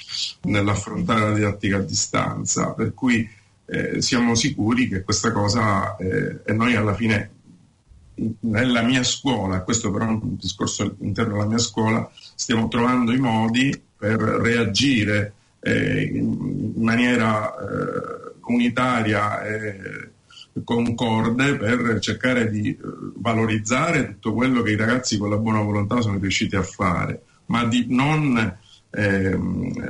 nell'affrontare 0.43 1.21
la 1.21 1.33
didattica 1.33 1.77
a 1.77 1.81
distanza. 1.81 2.73
Per 2.73 2.93
cui 2.93 3.27
eh, 3.65 4.01
siamo 4.01 4.35
sicuri 4.35 4.87
che 4.87 5.03
questa 5.03 5.31
cosa, 5.31 5.95
eh, 5.97 6.41
e 6.45 6.53
noi 6.53 6.75
alla 6.75 6.93
fine 6.93 7.31
nella 8.41 8.81
mia 8.81 9.03
scuola, 9.03 9.61
questo 9.61 9.91
però 9.91 10.05
è 10.05 10.09
un 10.09 10.37
discorso 10.37 10.95
interno 10.99 11.35
alla 11.35 11.45
mia 11.45 11.57
scuola, 11.57 12.09
stiamo 12.35 12.67
trovando 12.67 13.11
i 13.11 13.19
modi 13.19 13.81
per 13.97 14.19
reagire 14.19 15.33
eh, 15.59 16.03
in 16.03 16.73
maniera 16.75 17.51
eh, 17.57 18.33
unitaria 18.45 19.43
e 19.43 20.09
concorde 20.63 21.55
per 21.55 21.99
cercare 21.99 22.49
di 22.49 22.69
eh, 22.69 22.77
valorizzare 23.17 24.13
tutto 24.13 24.33
quello 24.33 24.61
che 24.61 24.71
i 24.71 24.77
ragazzi 24.77 25.17
con 25.17 25.29
la 25.29 25.37
buona 25.37 25.61
volontà 25.61 26.01
sono 26.01 26.17
riusciti 26.17 26.55
a 26.55 26.63
fare, 26.63 27.21
ma 27.47 27.65
di 27.65 27.85
non 27.89 28.57
eh, 28.91 29.37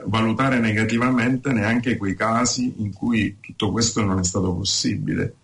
valutare 0.06 0.60
negativamente 0.60 1.52
neanche 1.52 1.98
quei 1.98 2.16
casi 2.16 2.74
in 2.78 2.94
cui 2.94 3.38
tutto 3.40 3.72
questo 3.72 4.04
non 4.04 4.20
è 4.20 4.24
stato 4.24 4.54
possibile. 4.54 5.36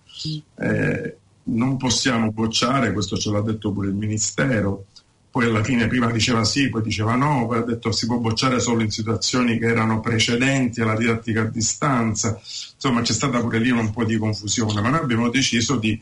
Eh, 0.56 1.16
non 1.44 1.78
possiamo 1.78 2.32
bocciare, 2.32 2.94
questo 2.94 3.18
ce 3.18 3.32
l'ha 3.32 3.42
detto 3.42 3.72
pure 3.72 3.88
il 3.88 3.96
Ministero, 3.96 4.86
poi 5.31 5.45
alla 5.45 5.63
fine 5.63 5.88
prima 5.88 6.11
diceva 6.11 6.43
sì, 6.43 6.67
poi 6.67 6.81
diceva 6.81 7.15
no, 7.15 7.47
poi 7.47 7.59
ha 7.59 7.63
detto 7.63 7.93
si 7.93 8.05
può 8.05 8.17
bocciare 8.17 8.59
solo 8.59 8.81
in 8.81 8.91
situazioni 8.91 9.57
che 9.57 9.65
erano 9.65 10.01
precedenti 10.01 10.81
alla 10.81 10.97
didattica 10.97 11.43
a 11.43 11.45
distanza, 11.45 12.38
insomma 12.73 13.01
c'è 13.01 13.13
stata 13.13 13.39
pure 13.39 13.59
lì 13.59 13.69
un 13.69 13.91
po' 13.91 14.03
di 14.03 14.17
confusione, 14.17 14.81
ma 14.81 14.89
noi 14.89 15.00
abbiamo 15.00 15.29
deciso 15.29 15.77
di 15.77 16.00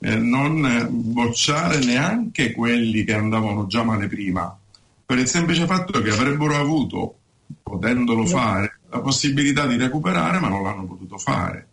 eh, 0.00 0.16
non 0.16 0.88
bocciare 0.90 1.78
neanche 1.78 2.50
quelli 2.50 3.04
che 3.04 3.14
andavano 3.14 3.68
già 3.68 3.84
male 3.84 4.08
prima, 4.08 4.58
per 5.06 5.18
il 5.18 5.28
semplice 5.28 5.64
fatto 5.66 6.02
che 6.02 6.10
avrebbero 6.10 6.56
avuto, 6.56 7.18
potendolo 7.62 8.26
fare, 8.26 8.78
la 8.90 9.00
possibilità 9.00 9.64
di 9.64 9.76
recuperare, 9.76 10.40
ma 10.40 10.48
non 10.48 10.64
l'hanno 10.64 10.86
potuto 10.86 11.18
fare. 11.18 11.68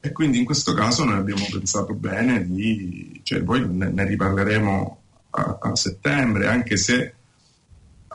E 0.00 0.12
quindi 0.12 0.38
in 0.38 0.44
questo 0.44 0.72
caso 0.72 1.04
noi 1.04 1.16
abbiamo 1.16 1.44
pensato 1.50 1.94
bene 1.94 2.46
di, 2.46 3.20
cioè 3.24 3.42
poi 3.42 3.68
ne, 3.68 3.90
ne 3.90 4.06
riparleremo 4.06 5.02
a, 5.38 5.58
a, 5.60 5.76
settembre, 5.76 6.46
anche 6.46 6.76
se 6.76 7.14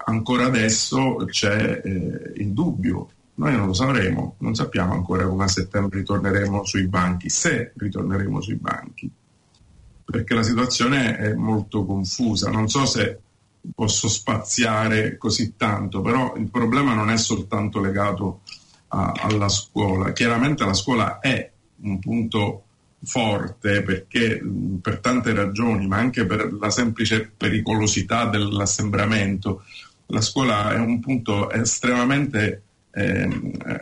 ancora 0.05 0.45
adesso 0.45 1.15
c'è 1.25 1.81
eh, 1.83 2.33
il 2.35 2.51
dubbio. 2.51 3.09
Noi 3.35 3.55
non 3.55 3.67
lo 3.67 3.73
sapremo, 3.73 4.35
non 4.39 4.53
sappiamo 4.53 4.93
ancora 4.93 5.27
come 5.27 5.45
a 5.45 5.47
settembre 5.47 5.99
ritorneremo 5.99 6.63
sui 6.65 6.87
banchi, 6.87 7.29
se 7.29 7.73
ritorneremo 7.75 8.41
sui 8.41 8.55
banchi, 8.55 9.09
perché 10.05 10.35
la 10.35 10.43
situazione 10.43 11.17
è 11.17 11.33
molto 11.33 11.83
confusa. 11.83 12.51
Non 12.51 12.67
so 12.67 12.85
se 12.85 13.19
posso 13.73 14.07
spaziare 14.07 15.17
così 15.17 15.55
tanto, 15.55 16.01
però 16.01 16.35
il 16.35 16.49
problema 16.49 16.93
non 16.93 17.09
è 17.09 17.17
soltanto 17.17 17.79
legato 17.79 18.41
a, 18.89 19.13
alla 19.21 19.49
scuola. 19.49 20.11
Chiaramente 20.11 20.63
la 20.65 20.73
scuola 20.73 21.19
è 21.19 21.51
un 21.81 21.99
punto 21.99 22.63
forte 23.03 23.81
perché 23.81 24.41
per 24.81 24.99
tante 24.99 25.33
ragioni, 25.33 25.87
ma 25.87 25.97
anche 25.97 26.25
per 26.25 26.51
la 26.59 26.69
semplice 26.69 27.31
pericolosità 27.35 28.25
dell'assembramento, 28.25 29.63
la 30.07 30.21
scuola 30.21 30.73
è 30.73 30.77
un 30.77 30.99
punto 30.99 31.49
estremamente 31.51 32.61
eh, 32.91 33.27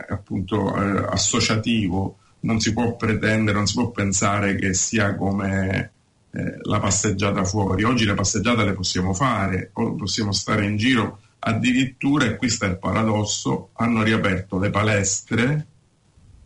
appunto, 0.09 0.75
eh, 0.75 1.05
associativo, 1.09 2.17
non 2.41 2.59
si 2.59 2.73
può 2.73 2.95
pretendere, 2.95 3.57
non 3.57 3.67
si 3.67 3.75
può 3.75 3.91
pensare 3.91 4.55
che 4.55 4.73
sia 4.73 5.15
come 5.15 5.91
eh, 6.31 6.57
la 6.61 6.79
passeggiata 6.79 7.43
fuori. 7.43 7.83
Oggi 7.83 8.05
le 8.05 8.13
passeggiate 8.13 8.63
le 8.63 8.73
possiamo 8.73 9.13
fare, 9.13 9.71
possiamo 9.73 10.31
stare 10.31 10.65
in 10.65 10.77
giro, 10.77 11.19
addirittura, 11.39 12.25
e 12.25 12.37
questo 12.37 12.65
è 12.65 12.69
il 12.69 12.77
paradosso, 12.77 13.69
hanno 13.73 14.01
riaperto 14.03 14.57
le 14.57 14.69
palestre 14.69 15.67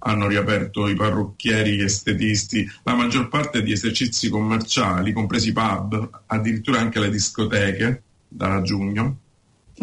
hanno 0.07 0.27
riaperto 0.27 0.87
i 0.87 0.95
parrucchieri, 0.95 1.77
gli 1.77 1.81
estetisti, 1.81 2.69
la 2.83 2.93
maggior 2.93 3.27
parte 3.27 3.63
di 3.63 3.71
esercizi 3.71 4.29
commerciali, 4.29 5.13
compresi 5.13 5.49
i 5.49 5.53
pub, 5.53 6.21
addirittura 6.27 6.79
anche 6.79 6.99
le 6.99 7.09
discoteche 7.09 8.03
da 8.27 8.61
giugno. 8.61 9.17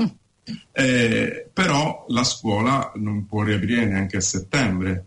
Mm. 0.01 0.05
Eh, 0.73 1.49
però 1.53 2.05
la 2.09 2.25
scuola 2.25 2.93
non 2.97 3.27
può 3.27 3.43
riaprire 3.43 3.85
neanche 3.85 4.19
a 4.19 4.21
settembre. 4.21 5.05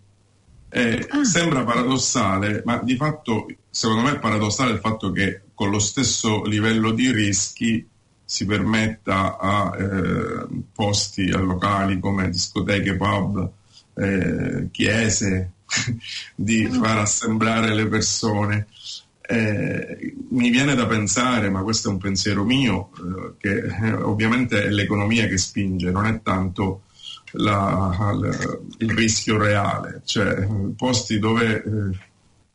Eh, 0.69 1.07
ah. 1.09 1.23
Sembra 1.23 1.63
paradossale, 1.63 2.61
ma 2.65 2.77
di 2.83 2.97
fatto 2.97 3.45
secondo 3.69 4.03
me 4.03 4.15
è 4.15 4.19
paradossale 4.19 4.71
il 4.71 4.79
fatto 4.79 5.11
che 5.11 5.41
con 5.53 5.69
lo 5.69 5.79
stesso 5.79 6.43
livello 6.43 6.91
di 6.91 7.11
rischi 7.11 7.87
si 8.25 8.45
permetta 8.45 9.37
a 9.37 9.77
eh, 9.77 10.47
posti, 10.73 11.29
a 11.29 11.39
locali 11.39 11.99
come 11.99 12.29
discoteche, 12.29 12.95
pub, 12.95 13.51
eh, 13.95 14.67
chiese, 14.71 15.51
di 16.35 16.65
far 16.67 16.99
assemblare 16.99 17.73
le 17.73 17.87
persone. 17.87 18.67
Eh, 19.27 20.13
mi 20.29 20.49
viene 20.51 20.75
da 20.75 20.85
pensare, 20.85 21.49
ma 21.49 21.63
questo 21.63 21.89
è 21.89 21.91
un 21.91 21.97
pensiero 21.97 22.43
mio, 22.43 22.91
eh, 22.97 23.33
che 23.39 23.65
eh, 23.65 23.93
ovviamente 23.93 24.63
è 24.63 24.69
l'economia 24.69 25.27
che 25.27 25.37
spinge, 25.37 25.89
non 25.89 26.05
è 26.05 26.21
tanto 26.21 26.83
la, 27.31 28.13
la, 28.13 28.59
il 28.77 28.91
rischio 28.91 29.37
reale, 29.37 30.01
cioè 30.05 30.47
posti 30.75 31.17
dove 31.17 31.63
eh, 31.63 31.97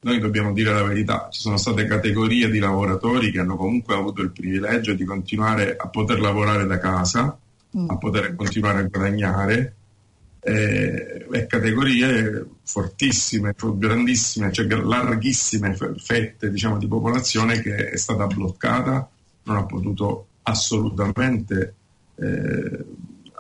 noi 0.03 0.19
dobbiamo 0.19 0.53
dire 0.53 0.73
la 0.73 0.85
verità, 0.85 1.29
ci 1.31 1.41
sono 1.41 1.57
state 1.57 1.85
categorie 1.85 2.49
di 2.49 2.59
lavoratori 2.59 3.31
che 3.31 3.41
hanno 3.41 3.57
comunque 3.57 3.95
avuto 3.95 4.23
il 4.23 4.31
privilegio 4.31 4.95
di 4.95 5.05
continuare 5.05 5.77
a 5.77 5.89
poter 5.89 6.21
lavorare 6.21 6.67
da 6.67 6.79
casa, 6.79 7.37
mm. 7.77 7.91
a 7.91 7.99
poter 7.99 8.35
continuare 8.35 8.81
a 8.81 8.83
guadagnare 8.85 9.75
eh, 10.43 11.47
categorie 11.47 12.47
fortissime, 12.63 13.55
grandissime, 13.77 14.53
cioè 14.53 14.67
larghissime 14.67 15.77
fette 15.99 16.51
diciamo, 16.51 16.79
di 16.79 16.87
popolazione 16.87 17.61
che 17.61 17.91
è 17.91 17.97
stata 17.97 18.27
bloccata, 18.27 19.09
non 19.45 19.57
ha 19.57 19.65
potuto 19.65 20.27
assolutamente 20.43 21.75
eh, 22.17 22.85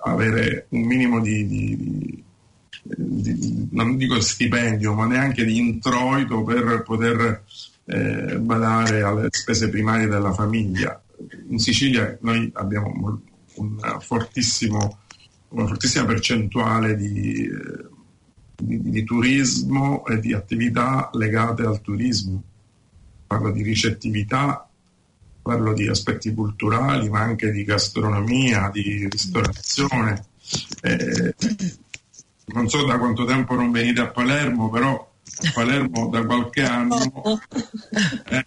avere 0.03 0.67
un 0.71 0.81
minimo 0.83 1.21
di, 1.21 1.47
di, 1.47 2.25
di, 2.83 3.69
non 3.73 3.97
dico 3.97 4.21
stipendio, 4.21 4.95
ma 4.95 5.07
neanche 5.07 5.45
di 5.45 5.59
introito 5.59 6.43
per 6.43 6.83
poter 6.83 7.45
eh, 7.85 8.39
badare 8.39 9.03
alle 9.03 9.29
spese 9.31 9.69
primarie 9.69 10.07
della 10.07 10.33
famiglia. 10.33 11.01
In 11.49 11.59
Sicilia 11.59 12.17
noi 12.23 12.51
abbiamo 12.55 13.21
un 13.55 13.79
fortissimo 14.01 14.99
una 15.51 15.67
fortissima 15.67 16.05
percentuale 16.05 16.97
di, 16.97 17.49
di, 18.57 18.81
di, 18.91 19.05
turismo 19.05 20.05
e 20.07 20.19
di 20.21 20.33
attività 20.33 21.11
legate 21.13 21.63
al 21.63 21.81
turismo. 21.81 22.43
Parlo 23.27 23.51
di 23.51 23.63
ricettività 23.63 24.71
parlo 25.43 25.73
di 25.73 25.89
aspetti 25.89 26.33
culturali, 26.33 27.09
ma 27.09 27.21
anche 27.21 27.51
di 27.51 27.65
gastronomia, 27.65 28.71
di 28.73 29.09
ristorazione. 29.11 30.27
Eh, 30.83 31.35
non 32.47 32.69
so 32.69 32.85
da 32.85 32.99
quanto 32.99 33.25
tempo 33.25 33.55
non 33.55 33.71
venite 33.71 34.01
a 34.01 34.09
Palermo, 34.09 34.71
però 34.71 34.95
a 34.95 35.51
Palermo 35.53 36.09
da 36.09 36.25
qualche 36.25 36.63
anno, 36.63 37.41
eh, 38.29 38.47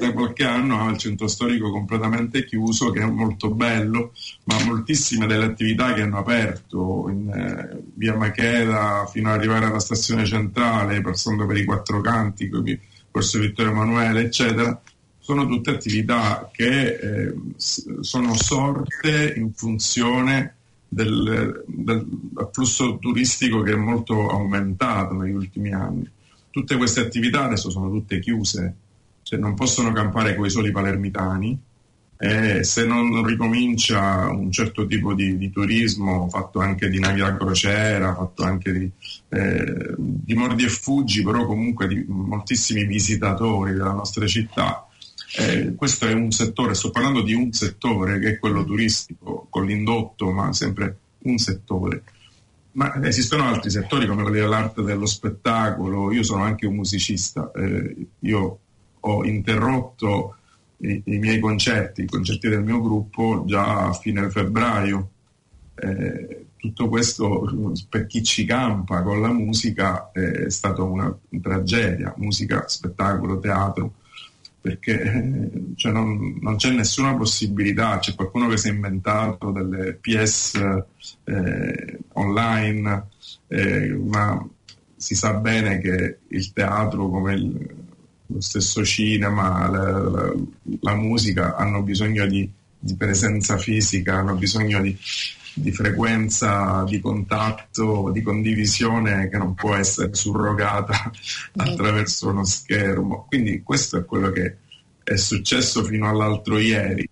da 0.00 0.12
qualche 0.12 0.44
anno 0.44 0.80
ha 0.80 0.90
il 0.90 0.96
centro 0.96 1.28
storico 1.28 1.70
completamente 1.70 2.44
chiuso, 2.44 2.90
che 2.90 3.00
è 3.00 3.06
molto 3.06 3.50
bello, 3.50 4.12
ma 4.44 4.64
moltissime 4.64 5.26
delle 5.26 5.44
attività 5.44 5.92
che 5.92 6.02
hanno 6.02 6.18
aperto 6.18 7.08
in 7.10 7.28
eh, 7.28 7.82
via 7.94 8.16
Macheda 8.16 9.06
fino 9.06 9.30
ad 9.30 9.38
arrivare 9.38 9.66
alla 9.66 9.78
stazione 9.78 10.24
centrale, 10.24 11.00
passando 11.00 11.46
per 11.46 11.56
i 11.58 11.64
quattro 11.64 12.00
canti, 12.00 12.48
quindi 12.48 12.78
Corso 13.10 13.38
Vittorio 13.38 13.72
Emanuele, 13.72 14.22
eccetera, 14.22 14.80
sono 15.18 15.46
tutte 15.46 15.70
attività 15.70 16.48
che 16.52 16.94
eh, 16.94 17.34
sono 17.56 18.34
sorte 18.34 19.34
in 19.36 19.52
funzione 19.52 20.54
del, 20.88 21.62
del, 21.66 22.06
afflusso 22.34 22.98
turistico 22.98 23.62
che 23.62 23.72
è 23.72 23.76
molto 23.76 24.28
aumentato 24.28 25.14
negli 25.14 25.34
ultimi 25.34 25.72
anni. 25.72 26.08
Tutte 26.50 26.76
queste 26.76 27.00
attività 27.00 27.44
adesso 27.44 27.70
sono 27.70 27.88
tutte 27.90 28.18
chiuse, 28.18 28.74
cioè 29.30 29.38
non 29.38 29.54
possono 29.54 29.92
campare 29.92 30.34
con 30.34 30.44
i 30.44 30.50
soli 30.50 30.72
palermitani 30.72 31.56
e 32.18 32.64
se 32.64 32.84
non 32.84 33.24
ricomincia 33.24 34.28
un 34.28 34.50
certo 34.50 34.86
tipo 34.86 35.14
di, 35.14 35.38
di 35.38 35.52
turismo 35.52 36.28
fatto 36.28 36.58
anche 36.58 36.90
di 36.90 36.98
navi 36.98 37.20
a 37.20 37.36
crociera, 37.36 38.12
fatto 38.12 38.42
anche 38.42 38.72
di, 38.72 38.90
eh, 39.28 39.94
di 39.96 40.34
mordi 40.34 40.64
e 40.64 40.68
fuggi, 40.68 41.22
però 41.22 41.46
comunque 41.46 41.86
di 41.86 42.04
moltissimi 42.08 42.84
visitatori 42.86 43.70
della 43.70 43.92
nostra 43.92 44.26
città, 44.26 44.84
eh, 45.38 45.76
questo 45.76 46.08
è 46.08 46.12
un 46.12 46.32
settore, 46.32 46.74
sto 46.74 46.90
parlando 46.90 47.22
di 47.22 47.32
un 47.32 47.52
settore 47.52 48.18
che 48.18 48.30
è 48.30 48.38
quello 48.40 48.64
turistico, 48.64 49.46
con 49.48 49.64
l'indotto, 49.64 50.32
ma 50.32 50.52
sempre 50.52 50.96
un 51.18 51.38
settore. 51.38 52.02
Ma 52.72 53.00
esistono 53.06 53.44
altri 53.44 53.70
settori 53.70 54.08
come 54.08 54.22
quelli 54.22 54.40
dell'arte 54.40 54.82
dello 54.82 55.06
spettacolo, 55.06 56.12
io 56.12 56.24
sono 56.24 56.42
anche 56.42 56.66
un 56.66 56.74
musicista, 56.74 57.50
eh, 57.54 57.96
io 58.18 58.58
ho 59.00 59.24
interrotto 59.24 60.36
i, 60.78 61.02
i, 61.06 61.18
miei 61.18 61.38
concerti, 61.38 62.02
i 62.02 62.06
concerti 62.06 62.48
del 62.48 62.62
mio 62.62 62.80
gruppo 62.80 63.44
già 63.46 63.86
a 63.86 63.92
fine 63.92 64.30
febbraio. 64.30 65.10
Eh, 65.74 66.44
tutto 66.56 66.88
questo 66.88 67.50
per 67.88 68.06
chi 68.06 68.22
ci 68.22 68.44
campa 68.44 69.02
con 69.02 69.22
la 69.22 69.32
musica 69.32 70.10
è 70.12 70.50
stata 70.50 70.82
una 70.82 71.16
tragedia, 71.40 72.12
musica, 72.18 72.68
spettacolo, 72.68 73.38
teatro 73.38 73.94
perché 74.60 75.00
eh, 75.00 75.50
cioè 75.76 75.92
non, 75.92 76.38
non, 76.40 76.56
c'è 76.56 76.70
nessuna 76.70 77.16
possibilità, 77.16 77.98
c'è 77.98 78.14
qualcuno 78.14 78.48
che 78.48 78.58
si 78.58 78.68
è 78.68 78.72
inventato 78.72 79.50
delle 79.50 79.94
PS 79.94 80.82
eh, 81.24 81.98
online, 82.12 83.06
eh, 83.48 83.88
ma 83.94 84.46
si 84.94 85.14
sa 85.14 85.32
bene 85.34 85.78
che 85.78 86.18
il 86.28 86.52
teatro 86.52 87.08
come 87.08 87.34
il, 87.34 87.74
lo 88.32 88.40
stesso 88.40 88.84
cinema, 88.84 89.68
la, 89.68 89.90
la, 89.90 90.34
la, 90.80 90.94
musica 90.94 91.56
hanno 91.56 91.82
bisogno 91.82 92.26
di, 92.26 92.48
di 92.78 92.94
presenza 92.96 93.58
fisica, 93.58 94.16
hanno 94.16 94.34
bisogno 94.34 94.80
di, 94.80 94.96
di 95.54 95.72
frequenza 95.72 96.84
di 96.86 97.00
contatto, 97.00 98.10
di 98.12 98.22
condivisione 98.22 99.28
che 99.28 99.36
non 99.36 99.54
può 99.54 99.74
essere 99.74 100.14
surrogata 100.14 101.10
attraverso 101.56 102.28
uno 102.28 102.44
schermo. 102.44 103.26
Quindi 103.28 103.62
questo 103.62 103.98
è 103.98 104.04
quello 104.04 104.30
che 104.30 104.56
è 105.02 105.16
successo 105.16 105.82
fino 105.84 106.08
all'altro 106.08 106.58
ieri. 106.58 107.08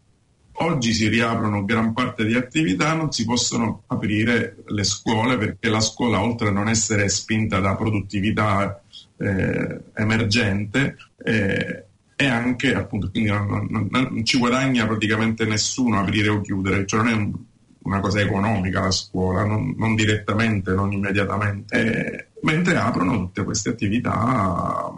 Oggi 0.60 0.92
si 0.92 1.06
riaprono 1.06 1.64
gran 1.64 1.92
parte 1.92 2.24
di 2.24 2.34
attività, 2.34 2.92
non 2.92 3.12
si 3.12 3.24
possono 3.24 3.82
aprire 3.86 4.56
le 4.66 4.82
scuole 4.82 5.38
perché 5.38 5.68
la 5.68 5.80
scuola, 5.80 6.20
oltre 6.20 6.48
a 6.48 6.50
non 6.50 6.68
essere 6.68 7.08
spinta 7.08 7.60
da 7.60 7.76
produttività 7.76 8.82
eh, 9.18 9.80
emergente, 9.94 10.96
eh, 11.24 11.84
è 12.16 12.26
anche 12.26 12.74
appunto, 12.74 13.10
quindi 13.10 13.30
non, 13.30 13.68
non, 13.70 13.86
non, 13.90 14.24
ci 14.24 14.38
guadagna 14.38 14.86
praticamente 14.86 15.44
nessuno 15.44 16.00
aprire 16.00 16.28
o 16.28 16.40
chiudere, 16.40 16.84
cioè 16.86 17.02
non 17.02 17.12
è 17.12 17.14
un, 17.14 17.32
una 17.82 18.00
cosa 18.00 18.20
economica 18.20 18.80
la 18.80 18.90
scuola, 18.90 19.44
non, 19.44 19.74
non 19.76 19.94
direttamente, 19.94 20.72
non 20.72 20.92
immediatamente, 20.92 21.76
eh, 21.76 22.26
mentre 22.42 22.76
aprono 22.76 23.16
tutte 23.18 23.44
queste 23.44 23.70
attività. 23.70 24.92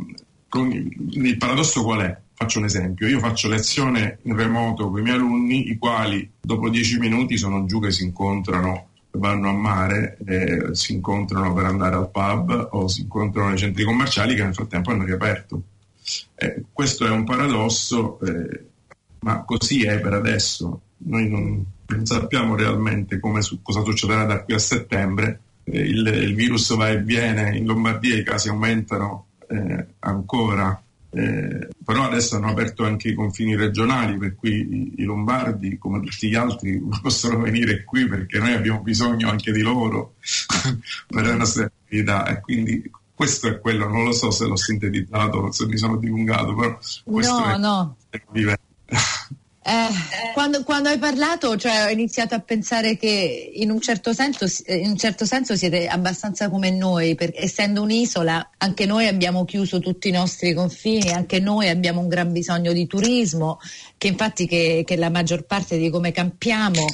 Con, 0.48 0.72
il 0.72 1.36
paradosso 1.36 1.84
qual 1.84 2.00
è? 2.00 2.18
Faccio 2.34 2.58
un 2.58 2.64
esempio, 2.64 3.06
io 3.06 3.18
faccio 3.18 3.48
lezione 3.48 4.18
in 4.22 4.34
remoto 4.34 4.90
con 4.90 5.00
i 5.00 5.02
miei 5.02 5.16
alunni, 5.16 5.68
i 5.68 5.76
quali 5.76 6.28
dopo 6.40 6.70
dieci 6.70 6.98
minuti 6.98 7.36
sono 7.36 7.66
giù 7.66 7.80
che 7.80 7.90
si 7.90 8.04
incontrano 8.04 8.89
vanno 9.12 9.48
a 9.48 9.52
mare, 9.52 10.16
eh, 10.24 10.74
si 10.74 10.92
incontrano 10.92 11.52
per 11.52 11.64
andare 11.64 11.96
al 11.96 12.10
pub 12.10 12.68
o 12.72 12.88
si 12.88 13.02
incontrano 13.02 13.48
nei 13.48 13.58
centri 13.58 13.84
commerciali 13.84 14.34
che 14.34 14.42
nel 14.42 14.54
frattempo 14.54 14.90
hanno 14.90 15.04
riaperto. 15.04 15.62
Eh, 16.34 16.62
questo 16.72 17.06
è 17.06 17.10
un 17.10 17.24
paradosso, 17.24 18.18
eh, 18.20 18.64
ma 19.20 19.42
così 19.44 19.84
è 19.84 20.00
per 20.00 20.14
adesso. 20.14 20.80
Noi 20.98 21.28
non, 21.28 21.64
non 21.86 22.06
sappiamo 22.06 22.56
realmente 22.56 23.20
su, 23.40 23.62
cosa 23.62 23.82
succederà 23.82 24.24
da 24.24 24.42
qui 24.42 24.54
a 24.54 24.58
settembre. 24.58 25.40
Eh, 25.64 25.80
il, 25.80 26.06
il, 26.06 26.34
virus 26.34 26.74
va 26.74 26.88
e 26.88 27.02
viene, 27.02 27.56
in 27.56 27.66
Lombardia 27.66 28.16
i 28.16 28.24
casi 28.24 28.48
aumentano 28.48 29.26
eh, 29.48 29.86
ancora, 30.00 30.80
eh, 31.10 31.68
però 31.90 32.04
adesso 32.04 32.36
hanno 32.36 32.50
aperto 32.50 32.84
anche 32.84 33.08
i 33.08 33.14
confini 33.14 33.56
regionali, 33.56 34.16
per 34.16 34.36
cui 34.36 34.94
i, 34.96 35.02
lombardi, 35.02 35.76
come 35.76 36.00
tutti 36.00 36.28
gli 36.28 36.36
altri, 36.36 36.80
possono 37.02 37.40
venire 37.40 37.82
qui 37.82 38.06
perché 38.06 38.38
noi 38.38 38.52
abbiamo 38.52 38.80
bisogno 38.80 39.28
anche 39.28 39.50
di 39.50 39.60
loro 39.60 40.14
per 41.08 41.26
le 41.26 41.34
nostre 41.34 41.64
attività. 41.64 42.26
E 42.28 42.40
quindi 42.40 42.88
questo 43.12 43.48
è 43.48 43.58
quello, 43.58 43.88
non 43.88 44.04
lo 44.04 44.12
so 44.12 44.30
se 44.30 44.46
l'ho 44.46 44.54
sintetizzato, 44.54 45.50
se 45.50 45.66
mi 45.66 45.76
sono 45.76 45.96
dilungato, 45.96 46.54
però 46.54 46.78
questo 47.02 47.38
no, 47.40 47.52
è 47.52 47.56
no. 47.58 47.96
Eh, 49.70 50.32
quando, 50.32 50.64
quando, 50.64 50.88
hai 50.88 50.98
parlato, 50.98 51.56
cioè, 51.56 51.84
ho 51.86 51.90
iniziato 51.90 52.34
a 52.34 52.40
pensare 52.40 52.96
che 52.96 53.52
in 53.54 53.70
un, 53.70 53.80
certo 53.80 54.12
senso, 54.12 54.46
in 54.66 54.90
un 54.90 54.96
certo 54.96 55.24
senso 55.24 55.54
siete 55.54 55.86
abbastanza 55.86 56.48
come 56.48 56.70
noi, 56.70 57.14
perché 57.14 57.44
essendo 57.44 57.82
un'isola, 57.82 58.50
anche 58.58 58.84
noi 58.86 59.06
abbiamo 59.06 59.44
chiuso 59.44 59.78
tutti 59.78 60.08
i 60.08 60.12
nostri 60.12 60.54
confini, 60.54 61.12
anche 61.12 61.38
noi 61.38 61.68
abbiamo 61.68 62.00
un 62.00 62.08
gran 62.08 62.32
bisogno 62.32 62.72
di 62.72 62.86
turismo, 62.88 63.60
che 63.96 64.08
infatti 64.08 64.46
che, 64.46 64.82
che 64.84 64.96
la 64.96 65.10
maggior 65.10 65.44
parte 65.44 65.78
di 65.78 65.88
come 65.88 66.10
campiamo 66.10 66.84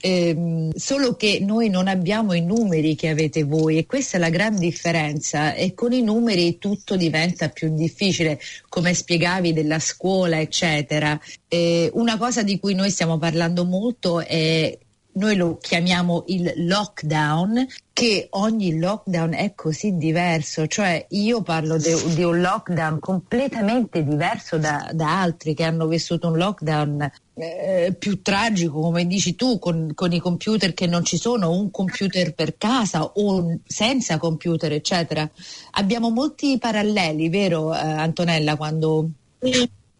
ehm, 0.00 0.70
solo 0.74 1.14
che 1.16 1.38
noi 1.40 1.68
non 1.68 1.88
abbiamo 1.88 2.32
i 2.32 2.40
numeri 2.40 2.94
che 2.94 3.08
avete 3.08 3.44
voi 3.44 3.78
e 3.78 3.86
questa 3.86 4.16
è 4.16 4.20
la 4.20 4.30
gran 4.30 4.56
differenza 4.56 5.54
e 5.54 5.74
con 5.74 5.92
i 5.92 6.02
numeri 6.02 6.58
tutto 6.58 6.96
diventa 6.96 7.48
più 7.48 7.74
difficile, 7.74 8.40
come 8.68 8.94
spiegavi 8.94 9.52
della 9.52 9.78
scuola 9.78 10.40
eccetera. 10.40 11.18
Eh, 11.48 11.90
una 11.94 12.16
cosa 12.18 12.42
di 12.42 12.58
cui 12.58 12.74
noi 12.74 12.90
stiamo 12.90 13.18
parlando 13.18 13.64
molto 13.64 14.20
è 14.20 14.76
noi 15.14 15.36
lo 15.36 15.58
chiamiamo 15.58 16.24
il 16.28 16.52
lockdown, 16.56 17.66
che 17.92 18.26
ogni 18.30 18.78
lockdown 18.78 19.34
è 19.34 19.54
così 19.54 19.96
diverso, 19.96 20.66
cioè 20.66 21.06
io 21.10 21.42
parlo 21.42 21.76
di 21.76 22.22
un 22.24 22.40
lockdown 22.40 22.98
completamente 22.98 24.02
diverso 24.02 24.58
da, 24.58 24.90
da, 24.92 25.20
altri 25.20 25.54
che 25.54 25.62
hanno 25.62 25.86
vissuto 25.86 26.28
un 26.28 26.36
lockdown 26.36 27.10
eh, 27.34 27.94
più 27.96 28.20
tragico, 28.22 28.80
come 28.80 29.06
dici 29.06 29.36
tu, 29.36 29.60
con, 29.60 29.92
con, 29.94 30.12
i 30.12 30.18
computer 30.18 30.74
che 30.74 30.86
non 30.86 31.04
ci 31.04 31.18
sono, 31.18 31.52
un 31.52 31.70
computer 31.70 32.34
per 32.34 32.56
casa 32.56 33.04
o 33.04 33.60
senza 33.64 34.18
computer, 34.18 34.72
eccetera. 34.72 35.28
Abbiamo 35.72 36.10
molti 36.10 36.58
paralleli, 36.58 37.28
vero 37.28 37.72
eh, 37.72 37.78
Antonella, 37.78 38.56
quando... 38.56 39.08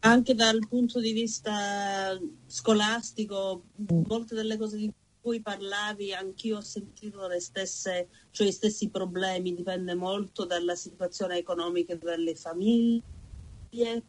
Anche 0.00 0.34
dal 0.34 0.58
punto 0.68 1.00
di 1.00 1.12
vista 1.12 2.18
scolastico, 2.46 3.62
molte 4.06 4.34
delle 4.34 4.58
cose 4.58 4.76
di 4.76 4.92
cui 5.24 5.40
parlavi, 5.40 6.12
anch'io 6.12 6.58
ho 6.58 6.60
sentito 6.60 7.26
le 7.26 7.40
stesse, 7.40 8.08
cioè 8.30 8.46
i 8.46 8.52
stessi 8.52 8.90
problemi, 8.90 9.54
dipende 9.54 9.94
molto 9.94 10.44
dalla 10.44 10.74
situazione 10.74 11.38
economica 11.38 11.94
delle 11.94 12.34
famiglie, 12.34 14.02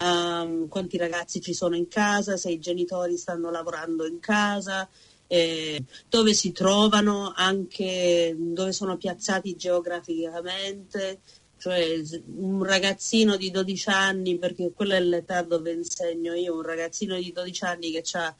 um, 0.00 0.66
quanti 0.66 0.96
ragazzi 0.96 1.40
ci 1.40 1.54
sono 1.54 1.76
in 1.76 1.86
casa, 1.86 2.36
se 2.36 2.50
i 2.50 2.58
genitori 2.58 3.16
stanno 3.16 3.52
lavorando 3.52 4.08
in 4.08 4.18
casa, 4.18 4.88
eh, 5.28 5.84
dove 6.08 6.34
si 6.34 6.50
trovano, 6.50 7.32
anche 7.32 8.34
dove 8.36 8.72
sono 8.72 8.96
piazzati 8.96 9.54
geograficamente. 9.54 11.20
Cioè 11.58 12.02
un 12.36 12.64
ragazzino 12.64 13.36
di 13.36 13.52
12 13.52 13.88
anni, 13.88 14.36
perché 14.36 14.72
quella 14.72 14.96
è 14.96 15.00
l'età 15.00 15.42
dove 15.42 15.70
insegno 15.72 16.34
io, 16.34 16.54
un 16.56 16.62
ragazzino 16.62 17.14
di 17.16 17.30
12 17.30 17.64
anni 17.64 17.92
che 17.92 18.02
ha 18.18 18.34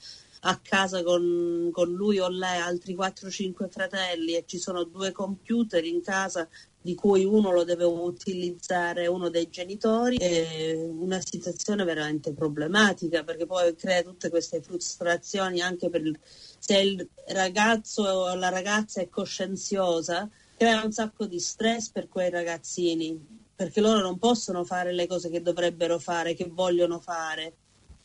a 0.49 0.61
casa 0.63 1.03
con, 1.03 1.71
con 1.73 1.91
lui 1.91 2.19
o 2.21 2.29
lei 2.29 2.61
altri 2.61 2.95
4-5 2.95 3.69
fratelli 3.69 4.35
e 4.35 4.45
ci 4.47 4.59
sono 4.59 4.85
due 4.85 5.11
computer 5.11 5.85
in 5.85 6.01
casa 6.03 6.49
di 6.81 6.95
cui 6.95 7.25
uno 7.25 7.51
lo 7.51 7.65
deve 7.65 7.83
utilizzare 7.83 9.09
uno 9.09 9.29
dei 9.29 9.51
genitori, 9.51 10.19
è 10.19 10.73
una 10.89 11.21
situazione 11.21 11.83
veramente 11.83 12.33
problematica 12.33 13.25
perché 13.25 13.45
poi 13.45 13.75
crea 13.75 14.03
tutte 14.03 14.31
queste 14.31 14.63
frustrazioni 14.63 15.61
anche 15.61 15.91
per 15.91 16.03
il, 16.03 16.17
se 16.23 16.79
il 16.79 17.09
ragazzo 17.29 18.03
o 18.03 18.35
la 18.37 18.51
ragazza 18.51 19.01
è 19.01 19.09
coscienziosa, 19.09 20.31
crea 20.57 20.85
un 20.85 20.93
sacco 20.93 21.27
di 21.27 21.41
stress 21.41 21.91
per 21.91 22.07
quei 22.07 22.31
ragazzini 22.31 23.21
perché 23.57 23.81
loro 23.81 24.01
non 24.01 24.19
possono 24.19 24.65
fare 24.65 24.93
le 24.93 25.09
cose 25.09 25.29
che 25.29 25.43
dovrebbero 25.43 25.99
fare, 25.99 26.35
che 26.35 26.47
vogliono 26.49 27.01
fare. 27.01 27.55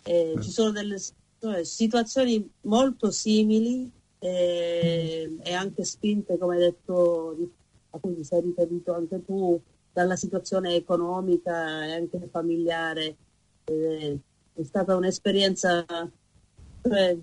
Eh, 0.04 0.34
ci 0.42 0.50
sono 0.50 0.72
delle 0.72 0.98
situazioni 1.64 2.48
molto 2.62 3.12
simili 3.12 3.90
eh, 4.20 5.38
e 5.42 5.54
anche 5.54 5.84
spinte, 5.84 6.38
come 6.38 6.56
hai 6.56 6.62
detto 6.62 7.36
a 7.92 7.98
cui 8.00 8.24
sei 8.24 8.42
riferito 8.42 8.94
anche 8.94 9.24
tu, 9.26 9.60
dalla 9.92 10.16
situazione 10.16 10.76
economica 10.76 11.86
e 11.86 11.94
anche 11.94 12.30
familiare. 12.32 13.16
Eh, 13.66 14.18
è 14.54 14.64
stata 14.64 14.96
un'esperienza 14.96 15.86
eh, 15.88 17.20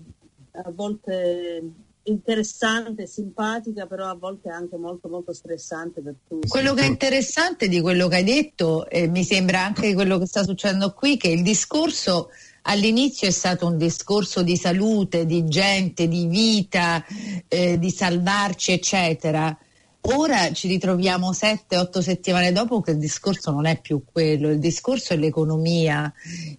a 0.51 0.71
volte 0.71 1.63
interessante, 2.03 3.07
simpatica, 3.07 3.85
però 3.85 4.07
a 4.07 4.15
volte 4.15 4.49
anche 4.49 4.77
molto 4.77 5.07
molto 5.07 5.33
stressante 5.33 6.01
per 6.01 6.15
tutti. 6.27 6.47
Quello 6.47 6.73
che 6.73 6.81
è 6.81 6.87
interessante 6.87 7.67
di 7.67 7.81
quello 7.81 8.07
che 8.07 8.15
hai 8.17 8.23
detto, 8.23 8.87
e 8.89 9.07
mi 9.07 9.23
sembra 9.23 9.63
anche 9.63 9.93
quello 9.93 10.17
che 10.17 10.25
sta 10.25 10.43
succedendo 10.43 10.93
qui, 10.93 11.17
che 11.17 11.29
il 11.29 11.43
discorso 11.43 12.29
all'inizio 12.63 13.27
è 13.27 13.31
stato 13.31 13.67
un 13.67 13.77
discorso 13.77 14.43
di 14.43 14.55
salute, 14.55 15.25
di 15.25 15.45
gente, 15.45 16.07
di 16.07 16.25
vita, 16.25 17.03
eh, 17.47 17.77
di 17.77 17.91
salvarci, 17.91 18.71
eccetera. 18.71 19.57
Ora 20.03 20.53
ci 20.53 20.69
ritroviamo 20.69 21.33
sette, 21.33 21.75
otto 21.75 22.01
settimane 22.01 22.53
dopo 22.53 22.79
che 22.79 22.91
il 22.91 22.99
discorso 22.99 23.51
non 23.51 23.65
è 23.65 23.81
più 23.81 24.03
quello, 24.09 24.49
il 24.49 24.57
discorso 24.57 25.11
è 25.11 25.17
l'economia 25.17 26.11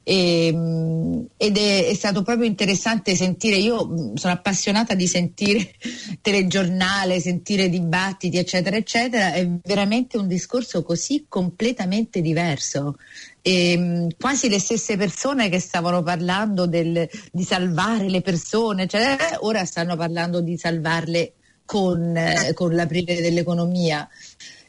e, 0.03 0.47
ehm, 0.49 1.27
ed 1.39 1.57
è, 1.57 1.87
è, 1.87 1.95
stato 1.95 2.21
proprio 2.23 2.47
interessante 2.47 3.17
sentire, 3.17 3.57
io 3.57 3.87
mm, 3.87 4.15
sono 4.17 4.35
appassionata 4.35 4.95
di 4.95 5.07
sentire 5.07 5.73
telegiornale, 6.21 7.19
sentire 7.19 7.71
dibattiti 7.71 8.37
eccetera 8.37 8.77
eccetera, 8.77 9.33
è 9.33 9.49
veramente 9.65 10.19
un 10.19 10.29
discorso 10.29 10.83
così 10.83 11.25
completamente 11.27 12.21
diverso. 12.21 12.97
E, 13.43 13.73
ehm, 13.73 14.09
quasi 14.19 14.49
le 14.49 14.59
stesse 14.59 14.97
persone 14.97 15.49
che 15.49 15.61
stavano 15.61 16.03
parlando 16.03 16.67
del, 16.67 17.09
di 17.33 17.43
salvare 17.43 18.09
le 18.09 18.21
persone, 18.21 18.85
eccetera, 18.85 19.39
ora 19.41 19.65
stanno 19.65 19.97
parlando 19.97 20.41
di 20.41 20.57
salvarle 20.57 21.35
con, 21.65 22.17
eh, 22.17 22.53
con 22.55 22.75
l'aprire 22.75 23.21
dell'economia. 23.21 24.09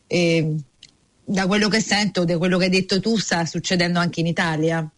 E, 0.08 0.56
da 1.24 1.48
quello 1.48 1.70
che 1.70 1.80
sento, 1.80 2.26
da 2.26 2.38
quello 2.38 2.58
che 2.58 2.66
hai 2.66 2.70
detto 2.70 3.00
tu, 3.00 3.18
sta 3.18 3.46
succedendo 3.46 4.00
anche 4.00 4.20
in 4.20 4.28
Italia. 4.28 4.90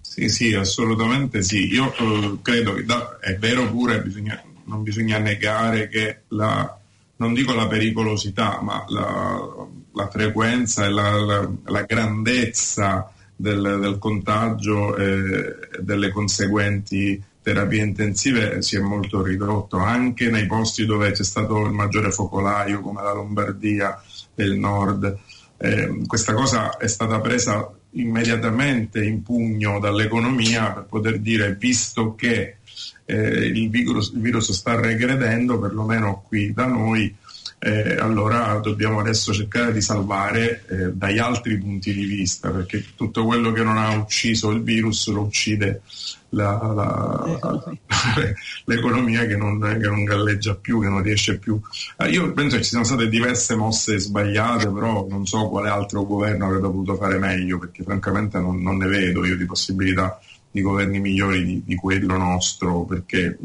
Sì, 0.00 0.28
sì, 0.28 0.52
assolutamente 0.54 1.42
sì. 1.42 1.72
Io 1.72 1.94
eh, 1.96 2.38
credo 2.42 2.74
che 2.74 2.84
da, 2.84 3.18
è 3.20 3.36
vero 3.36 3.70
pure, 3.70 4.02
bisogna, 4.02 4.42
non 4.64 4.82
bisogna 4.82 5.18
negare 5.18 5.88
che 5.88 6.22
la, 6.28 6.78
non 7.16 7.32
dico 7.32 7.54
la 7.54 7.68
pericolosità, 7.68 8.60
ma 8.60 8.84
la, 8.88 9.68
la 9.92 10.08
frequenza 10.08 10.84
e 10.84 10.90
la, 10.90 11.10
la, 11.18 11.50
la 11.64 11.82
grandezza 11.82 13.12
del, 13.34 13.78
del 13.80 13.98
contagio 13.98 14.96
e 14.96 15.56
delle 15.80 16.10
conseguenti 16.10 17.22
terapie 17.42 17.82
intensive 17.82 18.60
si 18.60 18.76
è 18.76 18.80
molto 18.80 19.22
ridotto, 19.22 19.78
anche 19.78 20.30
nei 20.30 20.46
posti 20.46 20.84
dove 20.84 21.10
c'è 21.12 21.24
stato 21.24 21.64
il 21.64 21.72
maggiore 21.72 22.10
focolaio 22.10 22.80
come 22.80 23.02
la 23.02 23.12
Lombardia 23.12 24.00
e 24.34 24.44
il 24.44 24.58
nord. 24.58 25.18
Eh, 25.56 26.02
questa 26.06 26.34
cosa 26.34 26.76
è 26.76 26.86
stata 26.86 27.20
presa 27.20 27.70
immediatamente 27.92 29.02
in 29.02 29.22
pugno 29.22 29.80
dall'economia 29.80 30.72
per 30.72 30.84
poter 30.84 31.18
dire, 31.18 31.56
visto 31.58 32.14
che 32.14 32.56
eh, 33.04 33.16
il, 33.16 33.68
virus, 33.68 34.12
il, 34.14 34.20
virus, 34.20 34.52
sta 34.52 34.78
regredendo, 34.78 35.58
perlomeno 35.58 36.22
qui 36.26 36.52
da 36.52 36.66
noi, 36.66 37.14
eh, 37.62 37.96
allora 37.96 38.58
dobbiamo 38.62 39.00
adesso 39.00 39.34
cercare 39.34 39.70
di 39.70 39.82
salvare 39.82 40.64
eh, 40.66 40.92
dagli 40.94 41.18
altri 41.18 41.58
punti 41.58 41.92
di 41.92 42.06
vista, 42.06 42.50
perché 42.50 42.82
tutto 42.96 43.26
quello 43.26 43.52
che 43.52 43.62
non 43.62 43.76
ha 43.76 43.94
ucciso 43.94 44.50
il 44.50 44.62
virus 44.62 45.08
lo 45.08 45.20
uccide 45.20 45.82
la, 46.30 46.58
la, 46.74 47.76
l'economia 48.64 49.26
che 49.26 49.36
non, 49.36 49.60
che 49.60 49.88
non, 49.88 50.04
galleggia 50.04 50.54
più, 50.54 50.80
che 50.80 50.88
non 50.88 51.02
riesce 51.02 51.36
più. 51.36 51.60
Eh, 51.98 52.08
io 52.08 52.32
penso 52.32 52.56
che 52.56 52.62
ci 52.62 52.70
siano 52.70 52.84
state 52.84 53.10
diverse 53.10 53.54
mosse 53.56 53.98
sbagliate, 53.98 54.70
però 54.70 55.06
non 55.06 55.26
so 55.26 55.48
quale 55.50 55.68
altro 55.68 56.06
governo 56.06 56.46
avrebbe 56.46 56.68
potuto 56.68 56.96
fare 56.96 57.18
meglio, 57.18 57.58
perché 57.58 57.82
francamente 57.82 58.38
non, 58.38 58.62
non 58.62 58.78
ne 58.78 58.86
vedo 58.86 59.26
io 59.26 59.36
di 59.36 59.44
possibilità 59.44 60.18
di 60.50 60.62
governi 60.62 60.98
migliori 60.98 61.44
di, 61.44 61.62
di 61.62 61.74
quello 61.74 62.16
nostro, 62.16 62.84
perché 62.84 63.36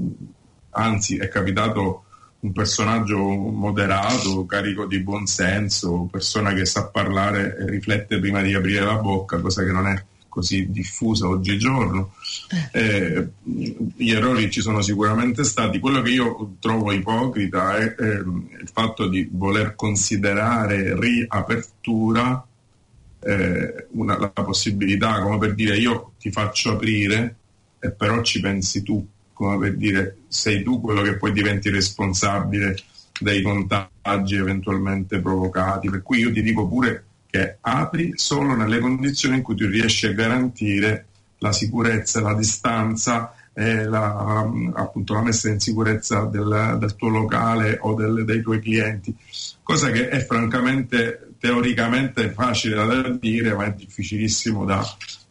anzi 0.70 1.18
è 1.18 1.28
capitato 1.28 2.06
un 2.46 2.52
personaggio 2.52 3.18
moderato, 3.18 4.46
carico 4.46 4.86
di 4.86 5.00
buonsenso, 5.00 6.08
persona 6.12 6.54
che 6.54 6.66
sa 6.66 6.88
parlare 6.88 7.58
e 7.58 7.70
riflette 7.70 8.20
prima 8.20 8.42
di 8.44 8.54
aprire 8.54 8.86
la 8.86 8.98
bocca, 8.98 9.40
cosa 9.40 9.64
che 9.64 9.72
non 9.72 9.88
è 9.88 10.04
così 10.30 10.70
diffusa 10.70 11.28
oggigiorno. 11.28 12.14
Eh, 12.72 13.30
gli 13.42 14.12
errori 14.12 14.52
ci 14.52 14.62
sono 14.62 14.82
sicuramente 14.82 15.44
stati. 15.44 15.80
Quello 15.80 16.02
che 16.02 16.12
io 16.12 16.56
trovo 16.60 16.92
ipocrita 16.92 17.78
è, 17.78 17.96
è 17.96 18.18
il 18.18 18.70
fatto 18.72 19.08
di 19.08 19.28
voler 19.32 19.76
considerare 19.76 21.00
riapertura 21.00 22.46
eh, 23.22 23.88
una, 23.92 24.20
la 24.20 24.30
possibilità, 24.30 25.20
come 25.22 25.40
per 25.40 25.56
dire 25.56 25.78
io 25.78 26.12
ti 26.20 26.30
faccio 26.32 26.74
aprire 26.74 27.38
e 27.80 27.92
però 27.92 28.22
ci 28.22 28.40
pensi 28.40 28.84
tu 28.84 29.08
come 29.36 29.58
per 29.58 29.76
dire 29.76 30.20
sei 30.30 30.64
tu 30.64 30.80
quello 30.80 31.02
che 31.02 31.18
poi 31.18 31.34
diventi 31.34 31.70
responsabile 31.70 32.78
dei 33.20 33.42
contagi 33.42 34.36
eventualmente 34.36 35.20
provocati. 35.20 35.90
Per 35.90 36.02
cui 36.02 36.20
io 36.20 36.32
ti 36.32 36.42
dico 36.42 36.66
pure 36.68 37.04
che 37.30 37.58
apri 37.60 38.14
solo 38.16 38.56
nelle 38.56 38.80
condizioni 38.80 39.36
in 39.36 39.42
cui 39.42 39.56
tu 39.56 39.68
riesci 39.68 40.08
a 40.08 40.14
garantire 40.14 41.08
la 41.40 41.52
sicurezza, 41.52 42.22
la 42.22 42.34
distanza 42.34 43.36
e 43.54 43.84
la, 43.84 44.50
appunto, 44.74 45.14
la 45.14 45.22
messa 45.22 45.50
in 45.50 45.60
sicurezza 45.60 46.24
del, 46.26 46.78
del 46.80 46.96
tuo 46.96 47.10
locale 47.10 47.78
o 47.82 47.94
del, 47.94 48.24
dei 48.24 48.42
tuoi 48.42 48.62
clienti, 48.62 49.14
cosa 49.62 49.92
che 49.92 50.08
è 50.08 50.26
francamente 50.26 51.32
teoricamente 51.40 52.32
facile 52.32 52.76
da 52.76 53.10
dire 53.10 53.54
ma 53.54 53.66
è 53.66 53.74
difficilissimo 53.74 54.64
da, 54.64 54.82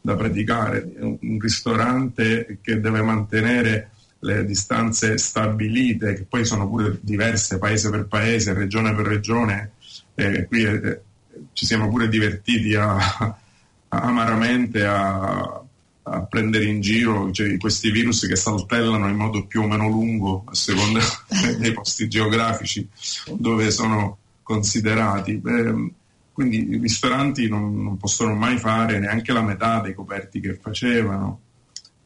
da 0.01 0.15
praticare. 0.15 0.93
Un 0.99 1.39
ristorante 1.41 2.59
che 2.61 2.81
deve 2.81 3.01
mantenere 3.01 3.93
le 4.25 4.45
distanze 4.45 5.19
stabilite, 5.19 6.15
che 6.15 6.25
poi 6.25 6.45
sono 6.45 6.69
pure 6.69 6.99
diverse 7.01 7.59
paese 7.59 7.91
per 7.91 8.07
paese, 8.07 8.55
regione 8.55 8.95
per 8.95 9.07
regione, 9.07 9.73
eh, 10.15 10.47
qui 10.47 10.65
eh, 10.65 11.01
ci 11.53 11.67
siamo 11.67 11.89
pure 11.89 12.09
divertiti 12.09 12.75
a, 12.75 12.97
a, 12.97 13.37
amaramente 13.89 14.85
a, 14.85 15.63
a, 16.03 16.23
prendere 16.23 16.65
in 16.65 16.81
giro 16.81 17.31
cioè, 17.33 17.57
questi 17.59 17.91
virus 17.91 18.27
che 18.27 18.37
saltellano 18.37 19.09
in 19.09 19.17
modo 19.17 19.47
più 19.47 19.63
o 19.63 19.67
meno 19.67 19.89
lungo 19.89 20.45
a 20.47 20.55
seconda 20.55 21.01
dei 21.59 21.73
posti 21.73 22.09
geografici 22.09 22.89
dove 23.37 23.71
sono 23.71 24.19
considerati. 24.43 25.41
Eh, 25.45 25.93
quindi 26.33 26.69
i 26.71 26.79
ristoranti 26.79 27.49
non, 27.49 27.81
non 27.83 27.97
possono 27.97 28.35
mai 28.35 28.57
fare 28.59 28.99
neanche 28.99 29.33
la 29.33 29.43
metà 29.43 29.81
dei 29.81 29.95
coperti 29.95 30.41
che 30.41 30.55
facevano 30.55 31.41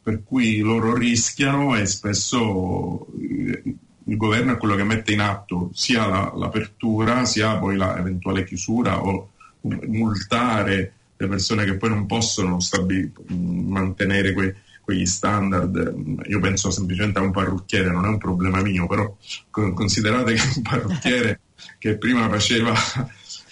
per 0.01 0.23
cui 0.23 0.59
loro 0.59 0.95
rischiano 0.95 1.75
e 1.75 1.85
spesso 1.85 3.07
eh, 3.19 3.75
il 4.05 4.17
governo 4.17 4.53
è 4.53 4.57
quello 4.57 4.75
che 4.75 4.83
mette 4.83 5.11
in 5.11 5.21
atto 5.21 5.69
sia 5.73 6.07
la, 6.07 6.33
l'apertura 6.35 7.25
sia 7.25 7.57
poi 7.57 7.77
l'eventuale 7.77 8.43
chiusura 8.43 9.03
o 9.03 9.31
multare 9.61 10.93
le 11.15 11.27
persone 11.27 11.65
che 11.65 11.75
poi 11.75 11.89
non 11.89 12.05
possono 12.05 12.59
stabil- 12.59 13.11
mantenere 13.27 14.31
que- 14.33 14.55
quegli 14.81 15.05
standard. 15.05 16.23
Io 16.27 16.39
penso 16.39 16.71
semplicemente 16.71 17.19
a 17.19 17.21
un 17.21 17.31
parrucchiere, 17.31 17.91
non 17.91 18.05
è 18.05 18.07
un 18.07 18.17
problema 18.17 18.61
mio, 18.61 18.87
però 18.87 19.15
considerate 19.51 20.33
che 20.33 20.41
un 20.55 20.61
parrucchiere 20.61 21.39
che 21.77 21.97
prima 21.97 22.29
faceva 22.29 22.73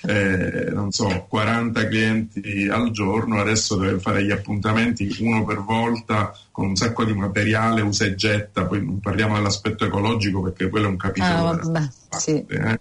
eh, 0.08 0.70
non 0.72 0.92
so, 0.92 1.26
40 1.28 1.86
clienti 1.90 2.70
al 2.72 2.92
giorno, 2.92 3.42
adesso 3.42 3.76
deve 3.76 4.00
fare 4.00 4.24
gli 4.24 4.32
appuntamenti 4.32 5.14
uno 5.20 5.44
per 5.44 5.60
volta 5.60 6.34
con 6.50 6.68
un 6.68 6.76
sacco 6.78 7.04
di 7.04 7.14
materiale, 7.14 7.82
usa 7.82 8.06
e 8.06 8.16
getta, 8.16 8.66
poi 8.66 8.86
non 8.86 9.02
parliamo 9.02 9.36
dell'aspetto 9.36 9.84
ecologico 9.84 10.42
perché 10.42 10.70
quello 10.70 10.86
è 10.86 10.90
un 10.92 10.96
capitolo. 10.96 11.50
Ah, 11.50 11.56
vabbè, 11.58 11.88
sì. 12.18 12.46
eh, 12.48 12.80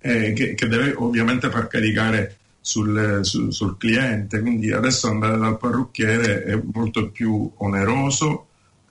eh, 0.00 0.32
che, 0.32 0.54
che, 0.54 0.66
deve 0.66 0.92
ovviamente 0.96 1.50
far 1.50 1.68
caricare 1.68 2.38
sul, 2.60 3.20
sul, 3.22 3.52
sul, 3.52 3.76
cliente, 3.76 4.40
quindi 4.40 4.72
adesso 4.72 5.06
andare 5.06 5.38
dal 5.38 5.56
parrucchiere 5.56 6.42
è 6.42 6.60
molto 6.72 7.10
più 7.10 7.48
oneroso 7.58 8.45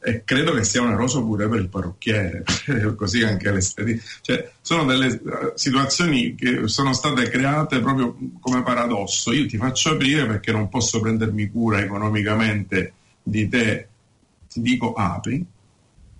e 0.08 0.24
credo 0.24 0.54
che 0.54 0.64
sia 0.64 0.84
oneroso 0.84 1.24
pure 1.24 1.50
per 1.50 1.60
il 1.60 1.68
parrucchiere, 1.68 2.44
così 2.96 3.24
anche 3.24 3.50
l'estetica. 3.50 4.04
Cioè, 4.22 4.52
sono 4.62 4.86
delle 4.86 5.08
uh, 5.08 5.52
situazioni 5.56 6.36
che 6.36 6.68
sono 6.68 6.94
state 6.94 7.28
create 7.28 7.80
proprio 7.80 8.16
come 8.40 8.62
paradosso. 8.62 9.34
Io 9.34 9.48
ti 9.48 9.58
faccio 9.58 9.94
aprire 9.94 10.28
perché 10.28 10.52
non 10.52 10.70
posso 10.70 11.00
prendermi 11.00 11.50
cura 11.50 11.80
economicamente 11.80 12.94
di 13.24 13.50
te, 13.50 13.88
ti 14.48 14.62
dico 14.62 14.94
apri, 14.94 15.44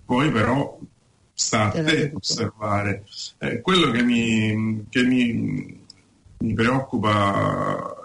poi 0.04 0.32
però 0.32 0.76
sta 1.32 1.66
a 1.66 1.84
te 1.84 2.10
osservare. 2.12 3.04
Eh, 3.38 3.60
quello 3.60 3.92
che 3.92 4.02
mi, 4.02 4.84
che 4.88 5.04
mi, 5.04 5.80
mi 6.38 6.54
preoccupa 6.54 7.95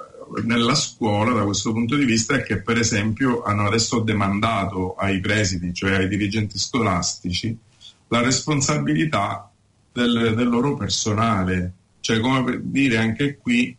nella 0.44 0.76
scuola 0.76 1.34
da 1.34 1.44
questo 1.44 1.72
punto 1.72 1.96
di 1.96 2.06
vista 2.06 2.36
è 2.36 2.44
che 2.44 2.62
per 2.62 2.78
esempio 2.78 3.44
hanno 3.44 3.68
adesso 3.68 4.00
demandato 4.00 4.96
ai 4.96 5.20
presidi, 5.20 5.74
cioè 5.74 5.94
ai 5.94 6.08
dirigenti 6.08 6.58
scolastici, 6.58 7.58
la 8.08 8.22
responsabilità 8.22 9.50
del, 9.92 10.34
del 10.36 10.50
loro 10.50 10.76
personale, 10.76 11.74
cioè 12.00 12.20
come 12.20 12.44
per 12.44 12.62
dire 12.62 12.98
anche 12.98 13.38
qui 13.38 13.76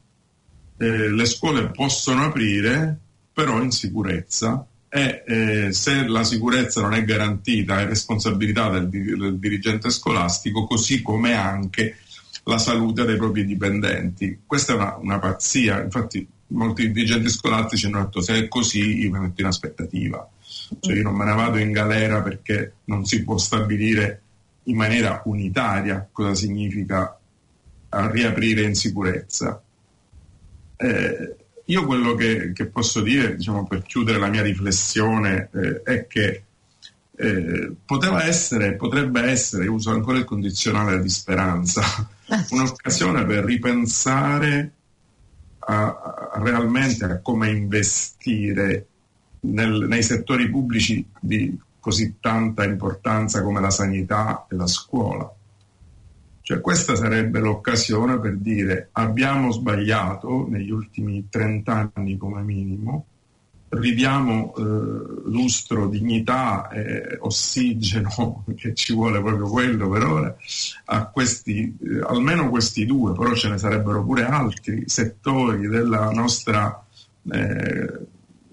eh, 0.76 1.10
le 1.10 1.24
scuole 1.26 1.70
possono 1.70 2.24
aprire 2.24 2.98
però 3.32 3.60
in 3.62 3.70
sicurezza. 3.70 4.66
E 4.94 5.24
eh, 5.26 5.72
se 5.72 6.06
la 6.06 6.22
sicurezza 6.22 6.82
non 6.82 6.92
è 6.92 7.02
garantita 7.02 7.80
è 7.80 7.86
responsabilità 7.86 8.68
del, 8.68 8.90
del 8.90 9.38
dirigente 9.38 9.88
scolastico 9.88 10.66
così 10.66 11.00
come 11.00 11.32
anche 11.34 11.96
la 12.44 12.58
salute 12.58 13.04
dei 13.04 13.16
propri 13.16 13.46
dipendenti. 13.46 14.40
Questa 14.46 14.72
è 14.72 14.76
una, 14.76 14.96
una 15.00 15.18
pazzia, 15.18 15.82
infatti 15.82 16.26
molti 16.52 16.90
dirigenti 16.90 17.28
scolastici 17.28 17.86
hanno 17.86 18.02
detto 18.02 18.20
se 18.20 18.34
è 18.36 18.48
così 18.48 19.00
io 19.00 19.10
mi 19.10 19.18
metto 19.18 19.40
in 19.40 19.46
aspettativa, 19.46 20.28
cioè 20.80 20.94
io 20.94 21.02
non 21.02 21.14
me 21.14 21.24
ne 21.24 21.34
vado 21.34 21.58
in 21.58 21.72
galera 21.72 22.22
perché 22.22 22.74
non 22.84 23.04
si 23.04 23.24
può 23.24 23.38
stabilire 23.38 24.20
in 24.64 24.76
maniera 24.76 25.22
unitaria 25.24 26.08
cosa 26.10 26.34
significa 26.34 27.18
riaprire 27.88 28.62
in 28.62 28.74
sicurezza. 28.74 29.60
Eh, 30.76 31.36
io 31.66 31.86
quello 31.86 32.14
che, 32.14 32.52
che 32.52 32.66
posso 32.66 33.00
dire, 33.00 33.36
diciamo, 33.36 33.66
per 33.66 33.82
chiudere 33.82 34.18
la 34.18 34.28
mia 34.28 34.42
riflessione, 34.42 35.48
eh, 35.52 35.82
è 35.82 36.06
che 36.06 36.42
eh, 37.14 37.72
poteva 37.84 38.24
essere, 38.24 38.74
potrebbe 38.74 39.22
essere, 39.22 39.68
uso 39.68 39.90
ancora 39.90 40.18
il 40.18 40.24
condizionale 40.24 41.00
di 41.00 41.08
speranza, 41.08 41.82
un'occasione 42.50 43.24
per 43.24 43.44
ripensare 43.44 44.72
a, 45.64 46.30
realmente 46.36 47.04
a 47.04 47.18
come 47.20 47.50
investire 47.50 48.86
nel, 49.40 49.86
nei 49.88 50.02
settori 50.02 50.48
pubblici 50.50 51.06
di 51.20 51.58
così 51.78 52.16
tanta 52.20 52.64
importanza 52.64 53.42
come 53.42 53.60
la 53.60 53.70
sanità 53.70 54.46
e 54.48 54.54
la 54.54 54.66
scuola. 54.66 55.30
Cioè 56.40 56.60
questa 56.60 56.96
sarebbe 56.96 57.40
l'occasione 57.40 58.18
per 58.18 58.36
dire 58.36 58.88
abbiamo 58.92 59.52
sbagliato 59.52 60.46
negli 60.48 60.70
ultimi 60.70 61.28
30 61.28 61.90
anni 61.94 62.16
come 62.16 62.42
minimo, 62.42 63.06
ridiamo 63.72 64.54
eh, 64.54 64.62
lustro, 65.30 65.88
dignità, 65.88 66.68
eh, 66.68 67.16
ossigeno, 67.20 68.44
che 68.56 68.74
ci 68.74 68.92
vuole 68.92 69.20
proprio 69.20 69.48
quello 69.48 69.88
per 69.88 70.04
ora, 70.04 70.36
a 70.86 71.06
questi, 71.06 71.76
eh, 71.82 72.00
almeno 72.06 72.50
questi 72.50 72.84
due, 72.84 73.12
però 73.14 73.34
ce 73.34 73.48
ne 73.48 73.58
sarebbero 73.58 74.04
pure 74.04 74.24
altri 74.24 74.84
settori 74.86 75.68
della 75.68 76.10
nostra 76.10 76.84
eh, 77.30 77.98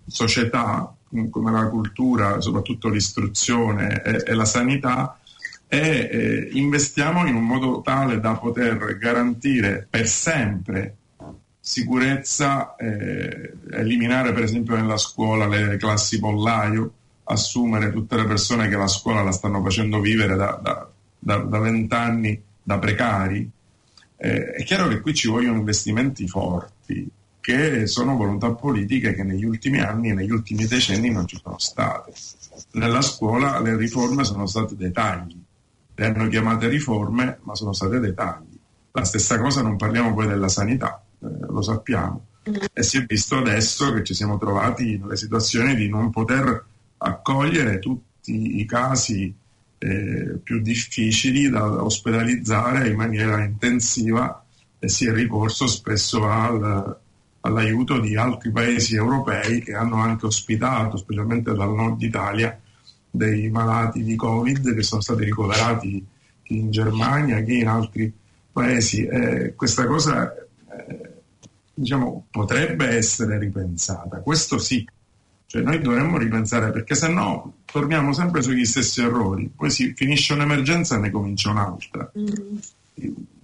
società, 0.08 0.94
come 1.30 1.52
la 1.52 1.68
cultura, 1.68 2.40
soprattutto 2.40 2.88
l'istruzione 2.88 4.02
e, 4.04 4.24
e 4.26 4.34
la 4.34 4.46
sanità, 4.46 5.20
e 5.68 6.10
eh, 6.12 6.50
investiamo 6.54 7.26
in 7.28 7.36
un 7.36 7.46
modo 7.46 7.82
tale 7.82 8.20
da 8.20 8.36
poter 8.36 8.98
garantire 8.98 9.86
per 9.90 10.08
sempre 10.08 10.99
sicurezza, 11.70 12.76
eh, 12.78 13.54
eliminare 13.74 14.34
per 14.34 14.42
esempio 14.42 14.76
nella 14.76 14.98
scuola 14.98 15.46
le 15.46 15.78
classi 15.78 16.18
pollaio, 16.18 16.92
assumere 17.26 17.92
tutte 17.92 18.16
le 18.16 18.26
persone 18.26 18.68
che 18.68 18.76
la 18.76 18.88
scuola 18.88 19.22
la 19.22 19.32
stanno 19.32 19.62
facendo 19.62 20.00
vivere 20.00 20.36
da 20.36 20.90
vent'anni 21.60 22.42
da, 22.64 22.80
precari. 22.80 23.48
Eh, 24.18 24.52
è 24.54 24.64
chiaro 24.64 24.88
che 24.88 25.00
qui 25.00 25.14
ci 25.14 25.28
vogliono 25.28 25.58
investimenti 25.58 26.28
forti, 26.28 27.08
che 27.40 27.86
sono 27.86 28.18
volontà 28.18 28.52
politiche 28.52 29.14
che 29.14 29.24
negli 29.24 29.46
ultimi 29.46 29.80
anni 29.80 30.10
e 30.10 30.16
negli 30.16 30.32
ultimi 30.32 30.66
decenni 30.66 31.12
non 31.12 31.28
ci 31.28 31.40
sono 31.40 31.60
state. 31.60 32.12
Nella 32.72 33.02
scuola 33.02 33.60
le 33.60 33.78
riforme 33.78 34.24
sono 34.24 34.48
state 34.48 34.76
dei 34.76 34.92
tagli, 34.92 35.38
le 35.94 36.06
hanno 36.06 36.28
chiamate 36.30 36.68
riforme, 36.68 37.38
ma 37.44 37.54
sono 37.54 37.74
state 37.74 38.00
dei 38.00 38.16
tagli. 38.16 38.58
La 38.92 39.04
stessa 39.04 39.40
cosa 39.40 39.62
non 39.62 39.78
parliamo 39.78 40.16
poi 40.16 40.26
della 40.26 40.50
sanità 40.50 41.04
lo 41.20 41.62
sappiamo. 41.62 42.26
E 42.74 42.84
si 42.84 42.98
è 42.98 43.06
visto 43.06 43.38
adesso 43.38 43.94
che 43.94 44.04
ci 44.04 44.14
siamo 44.14 44.38
trovati 44.38 44.98
nelle 44.98 45.18
situazioni 45.18 45.76
di 45.76 45.90
non 45.90 46.10
poter 46.10 46.66
accogliere 46.98 47.80
tutti 47.80 48.60
i 48.60 48.66
casi 48.66 49.34
eh, 49.78 50.40
più 50.44 50.62
difficili 50.62 51.50
da 51.50 51.84
ospedalizzare 51.84 52.90
in 52.90 52.96
maniera 52.96 53.44
intensiva 53.44 54.44
e 54.80 54.90
si 54.90 55.06
è 55.06 55.12
ricorso 55.12 55.68
spesso 55.68 56.26
al, 56.28 56.98
all'aiuto 57.42 58.00
di 58.00 58.16
altri 58.16 58.52
paesi 58.52 58.96
europei 58.96 59.62
che 59.62 59.74
hanno 59.74 59.98
anche 59.98 60.26
ospitato, 60.26 60.98
specialmente 60.98 61.54
dal 61.54 61.74
nord 61.74 62.02
Italia, 62.02 62.60
dei 63.12 63.50
malati 63.50 64.04
di 64.04 64.16
Covid 64.16 64.74
che 64.74 64.84
sono 64.84 65.02
stati 65.02 65.24
ricoverati 65.24 66.06
in 66.44 66.72
Germania, 66.72 67.42
chi 67.42 67.60
in 67.60 67.68
altri 67.68 68.12
paesi. 68.52 69.06
Eh, 69.06 69.54
questa 69.56 69.86
cosa 69.86 70.34
diciamo, 71.80 72.28
potrebbe 72.30 72.88
essere 72.88 73.40
ripensata. 73.40 74.20
Questo 74.20 74.58
sì, 74.58 74.86
cioè 75.46 75.62
noi 75.62 75.80
dovremmo 75.80 76.18
ripensare 76.18 76.72
perché 76.72 76.94
se 76.94 77.08
no 77.08 77.54
torniamo 77.66 78.14
sempre 78.14 78.42
sugli 78.42 78.66
stessi 78.66 79.02
errori, 79.02 79.50
poi 79.56 79.72
si 79.72 79.94
finisce 79.96 80.34
un'emergenza 80.34 80.96
e 80.96 81.00
ne 81.00 81.10
comincia 81.10 81.52
un'altra. 81.52 82.12
Mm. 82.18 82.58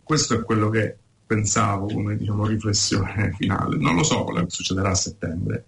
Questo 0.03 0.35
è 0.35 0.43
quello 0.43 0.69
che 0.69 0.97
pensavo 1.25 1.87
come 1.87 2.15
diciamo, 2.17 2.45
riflessione 2.45 3.33
finale. 3.39 3.77
Non 3.77 3.95
lo 3.95 4.03
so 4.03 4.23
quello 4.23 4.43
che 4.43 4.49
succederà 4.49 4.89
a 4.89 4.95
settembre. 4.95 5.65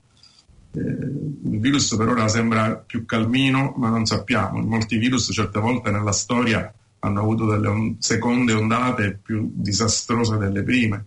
Eh, 0.72 0.80
il 0.80 1.60
virus 1.60 1.96
per 1.96 2.10
ora 2.10 2.28
sembra 2.28 2.76
più 2.76 3.06
calmino, 3.06 3.74
ma 3.78 3.90
non 3.90 4.06
sappiamo. 4.06 4.60
Molti 4.60 4.98
virus 4.98 5.30
certe 5.32 5.60
volte 5.60 5.90
nella 5.90 6.12
storia 6.12 6.72
hanno 7.00 7.20
avuto 7.22 7.46
delle 7.48 7.68
on- 7.68 7.96
seconde 8.00 8.54
ondate 8.54 9.20
più 9.24 9.50
disastrose 9.54 10.38
delle 10.38 10.64
prime 10.64 11.06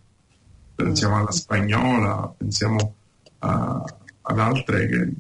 pensiamo 0.82 1.16
alla 1.16 1.30
spagnola, 1.30 2.34
pensiamo 2.36 2.94
a, 3.38 3.82
ad 4.22 4.38
altre 4.38 4.88
che 4.88 5.12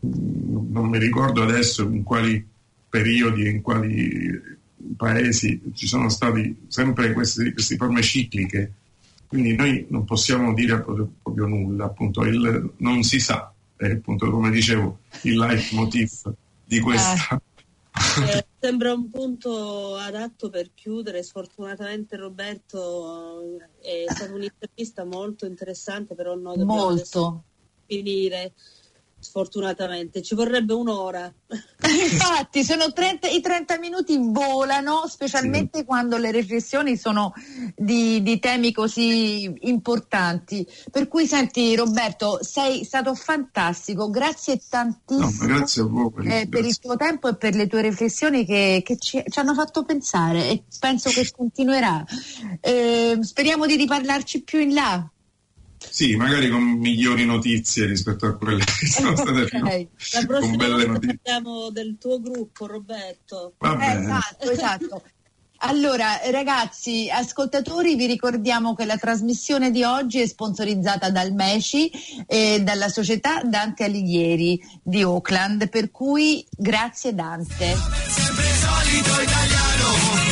non 0.00 0.88
mi 0.88 0.98
ricordo 0.98 1.42
adesso 1.42 1.82
in 1.82 2.02
quali 2.02 2.44
periodi, 2.88 3.48
in 3.48 3.60
quali 3.60 4.54
paesi 4.96 5.60
ci 5.74 5.86
sono 5.86 6.08
stati 6.08 6.64
sempre 6.68 7.12
queste, 7.12 7.52
queste 7.52 7.76
forme 7.76 8.02
cicliche, 8.02 8.72
quindi 9.26 9.54
noi 9.54 9.86
non 9.88 10.04
possiamo 10.04 10.54
dire 10.54 10.80
proprio, 10.80 11.10
proprio 11.22 11.46
nulla, 11.46 11.86
appunto 11.86 12.24
il 12.24 12.72
non 12.78 13.02
si 13.02 13.18
sa, 13.18 13.52
è 13.76 13.90
appunto 13.90 14.30
come 14.30 14.50
dicevo 14.50 15.00
il 15.22 15.36
leitmotiv 15.36 16.32
di 16.64 16.80
questa, 16.80 17.36
eh. 17.36 17.55
Eh, 18.24 18.46
sembra 18.58 18.92
un 18.92 19.10
punto 19.10 19.96
adatto 19.96 20.48
per 20.48 20.72
chiudere. 20.74 21.22
Sfortunatamente 21.22 22.16
Roberto 22.16 23.58
eh, 23.80 24.04
è 24.04 24.12
stata 24.12 24.32
un'intervista 24.32 25.04
molto 25.04 25.46
interessante, 25.46 26.14
però 26.14 26.34
no, 26.34 26.50
dobbiamo 26.50 26.74
molto. 26.74 27.44
finire 27.86 28.54
sfortunatamente. 29.18 30.22
Ci 30.22 30.34
vorrebbe 30.34 30.72
un'ora. 30.72 31.32
Infatti, 31.48 32.64
sono 32.64 32.92
30, 32.92 33.28
i 33.28 33.40
30 33.40 33.78
minuti 33.78 34.18
volano, 34.20 35.06
specialmente 35.06 35.78
sì. 35.78 35.84
quando 35.84 36.16
le 36.16 36.30
riflessioni 36.30 36.96
sono 36.96 37.32
di, 37.74 38.22
di, 38.22 38.38
temi 38.38 38.72
così 38.72 39.52
importanti. 39.60 40.66
Per 40.90 41.08
cui, 41.08 41.26
senti, 41.26 41.74
Roberto, 41.74 42.38
sei 42.42 42.84
stato 42.84 43.14
fantastico. 43.14 44.10
Grazie 44.10 44.60
tantissimo. 44.68 45.46
No, 45.46 45.54
grazie 45.56 45.82
a 45.82 45.86
voi. 45.86 46.12
Eh, 46.18 46.22
grazie. 46.22 46.48
Per 46.48 46.64
il 46.64 46.78
tuo 46.78 46.96
tempo 46.96 47.28
e 47.28 47.36
per 47.36 47.54
le 47.54 47.66
tue 47.66 47.82
riflessioni 47.82 48.44
che, 48.44 48.82
che 48.84 48.98
ci, 48.98 49.22
ci, 49.26 49.38
hanno 49.38 49.54
fatto 49.54 49.84
pensare 49.84 50.48
e 50.48 50.64
penso 50.78 51.10
che 51.10 51.28
continuerà. 51.34 52.04
Eh, 52.60 53.18
speriamo 53.20 53.66
di 53.66 53.76
riparlarci 53.76 54.42
più 54.42 54.60
in 54.60 54.74
là. 54.74 55.10
Sì, 55.78 56.16
magari 56.16 56.48
con 56.48 56.62
migliori 56.62 57.24
notizie 57.24 57.86
rispetto 57.86 58.26
a 58.26 58.36
quelle 58.36 58.64
che 58.64 58.86
sono 58.88 59.16
state 59.16 59.42
okay. 59.42 59.88
fino 59.94 60.20
La 60.20 60.26
prossima 60.26 60.38
con 60.38 60.56
belle 60.56 60.86
notizie. 60.86 61.18
parliamo 61.22 61.70
del 61.70 61.96
tuo 61.98 62.20
gruppo, 62.20 62.66
Roberto. 62.66 63.54
Va 63.58 63.78
eh, 63.80 63.98
esatto, 64.00 64.50
esatto. 64.50 65.02
Allora, 65.60 66.20
ragazzi, 66.30 67.08
ascoltatori, 67.10 67.94
vi 67.94 68.06
ricordiamo 68.06 68.74
che 68.74 68.84
la 68.84 68.98
trasmissione 68.98 69.70
di 69.70 69.82
oggi 69.84 70.20
è 70.20 70.26
sponsorizzata 70.26 71.10
dal 71.10 71.32
MECI 71.32 71.90
e 72.26 72.60
dalla 72.62 72.88
società 72.88 73.42
Dante 73.42 73.84
Alighieri 73.84 74.60
di 74.82 75.02
Oakland, 75.02 75.68
per 75.70 75.90
cui 75.90 76.46
grazie 76.50 77.14
Dante. 77.14 77.74
Sempre 78.08 78.44
solito 78.44 79.22
italiano 79.22 80.25